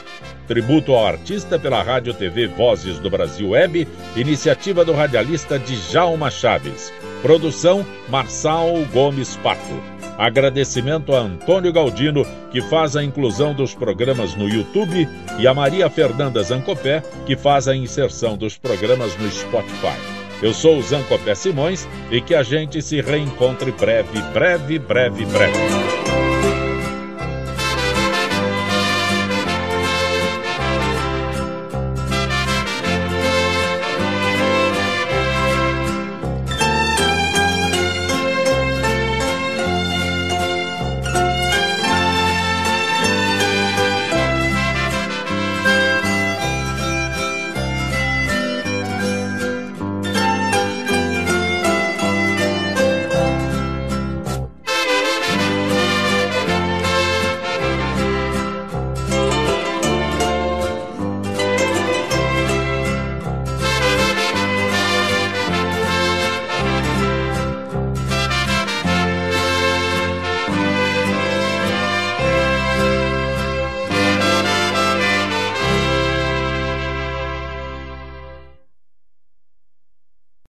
Tributo 0.47 0.93
ao 0.93 1.05
artista 1.05 1.59
pela 1.59 1.84
Rádio 1.84 2.13
TV 2.13 2.47
Vozes 2.47 2.99
do 2.99 3.09
Brasil 3.09 3.49
Web, 3.49 3.88
iniciativa 4.15 4.86
do 4.86 4.93
radialista 4.93 5.59
Djalma 5.59 6.32
Chaves. 6.32 6.93
Produção 7.21 7.86
Marçal 8.09 8.71
Gomes 8.93 9.36
Pato. 9.38 9.97
Agradecimento 10.17 11.13
a 11.13 11.19
Antônio 11.19 11.71
Galdino, 11.71 12.25
que 12.49 12.61
faz 12.61 12.95
a 12.95 13.03
inclusão 13.03 13.53
dos 13.53 13.75
programas 13.75 14.36
no 14.36 14.47
YouTube, 14.47 15.07
e 15.38 15.47
a 15.47 15.53
Maria 15.53 15.89
Fernanda 15.89 16.41
Zancopé, 16.41 17.03
que 17.25 17.36
faz 17.36 17.67
a 17.67 17.75
inserção 17.75 18.38
dos 18.38 18.57
programas 18.57 19.15
no 19.17 19.30
Spotify. 19.30 20.16
Eu 20.42 20.54
sou 20.54 20.78
o 20.78 20.82
Zancopé 20.82 21.34
Simões 21.34 21.88
e 22.12 22.22
que 22.22 22.36
a 22.36 22.44
gente 22.44 22.82
se 22.82 23.02
reencontre 23.02 23.72
breve, 23.72 24.22
breve, 24.34 24.78
breve, 24.78 25.26
breve. 25.26 25.97